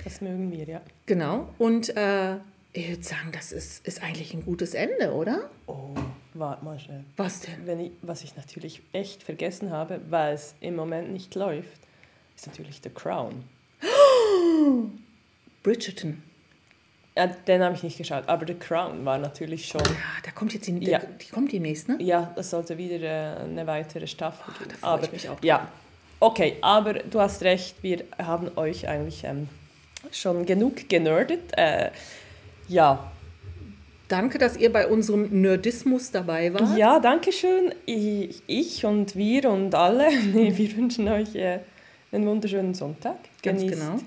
[0.03, 0.81] Das mögen wir, ja.
[1.07, 1.49] Genau.
[1.57, 2.35] Und äh,
[2.73, 5.49] ich würde sagen, das ist, ist eigentlich ein gutes Ende, oder?
[5.65, 5.95] Oh,
[6.39, 7.03] warte mal schnell.
[7.17, 7.65] Was denn?
[7.65, 11.79] Wenn ich, was ich natürlich echt vergessen habe, weil es im Moment nicht läuft,
[12.35, 13.43] ist natürlich The Crown.
[15.63, 16.21] Bridgerton.
[17.17, 19.81] Ja, den habe ich nicht geschaut, aber The Crown war natürlich schon.
[19.85, 19.91] Ja,
[20.23, 20.99] da kommt jetzt die, Ja.
[20.99, 21.97] die kommt demnächst, ne?
[22.01, 24.71] Ja, es sollte wieder äh, eine weitere Staffel geben.
[24.71, 25.37] freu ich aber, mich auch.
[25.41, 25.69] Ja,
[26.19, 29.47] okay, aber du hast recht, wir haben euch eigentlich ähm,
[30.11, 31.57] schon genug generdet.
[31.57, 31.91] Äh,
[32.67, 33.11] ja.
[34.07, 36.77] Danke, dass ihr bei unserem Nerdismus dabei wart.
[36.77, 37.73] ja, danke schön.
[37.85, 41.59] Ich, ich und wir und alle, nee, wir wünschen euch äh,
[42.11, 43.17] einen wunderschönen Sonntag.
[43.41, 43.99] Ganz Genießt, genau.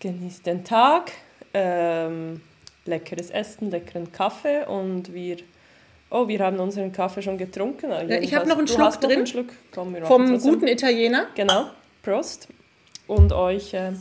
[0.00, 1.12] genießt den Tag,
[1.52, 2.40] ähm,
[2.86, 5.36] leckeres Essen, leckeren Kaffee und wir...
[6.12, 7.92] Oh, wir haben unseren Kaffee schon getrunken.
[8.20, 9.12] ich habe noch einen Schluck drin.
[9.12, 9.50] einen Schluck.
[9.70, 11.26] Komm, Vom guten Italiener.
[11.36, 11.66] Genau,
[12.02, 12.48] Prost.
[13.06, 13.92] Und euch äh,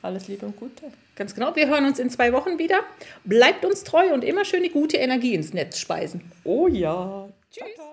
[0.00, 0.86] alles Liebe und Gute.
[1.14, 1.54] Ganz genau.
[1.54, 2.80] Wir hören uns in zwei Wochen wieder.
[3.24, 6.32] Bleibt uns treu und immer schön die gute Energie ins Netz speisen.
[6.44, 7.28] Oh ja.
[7.50, 7.91] Tschüss.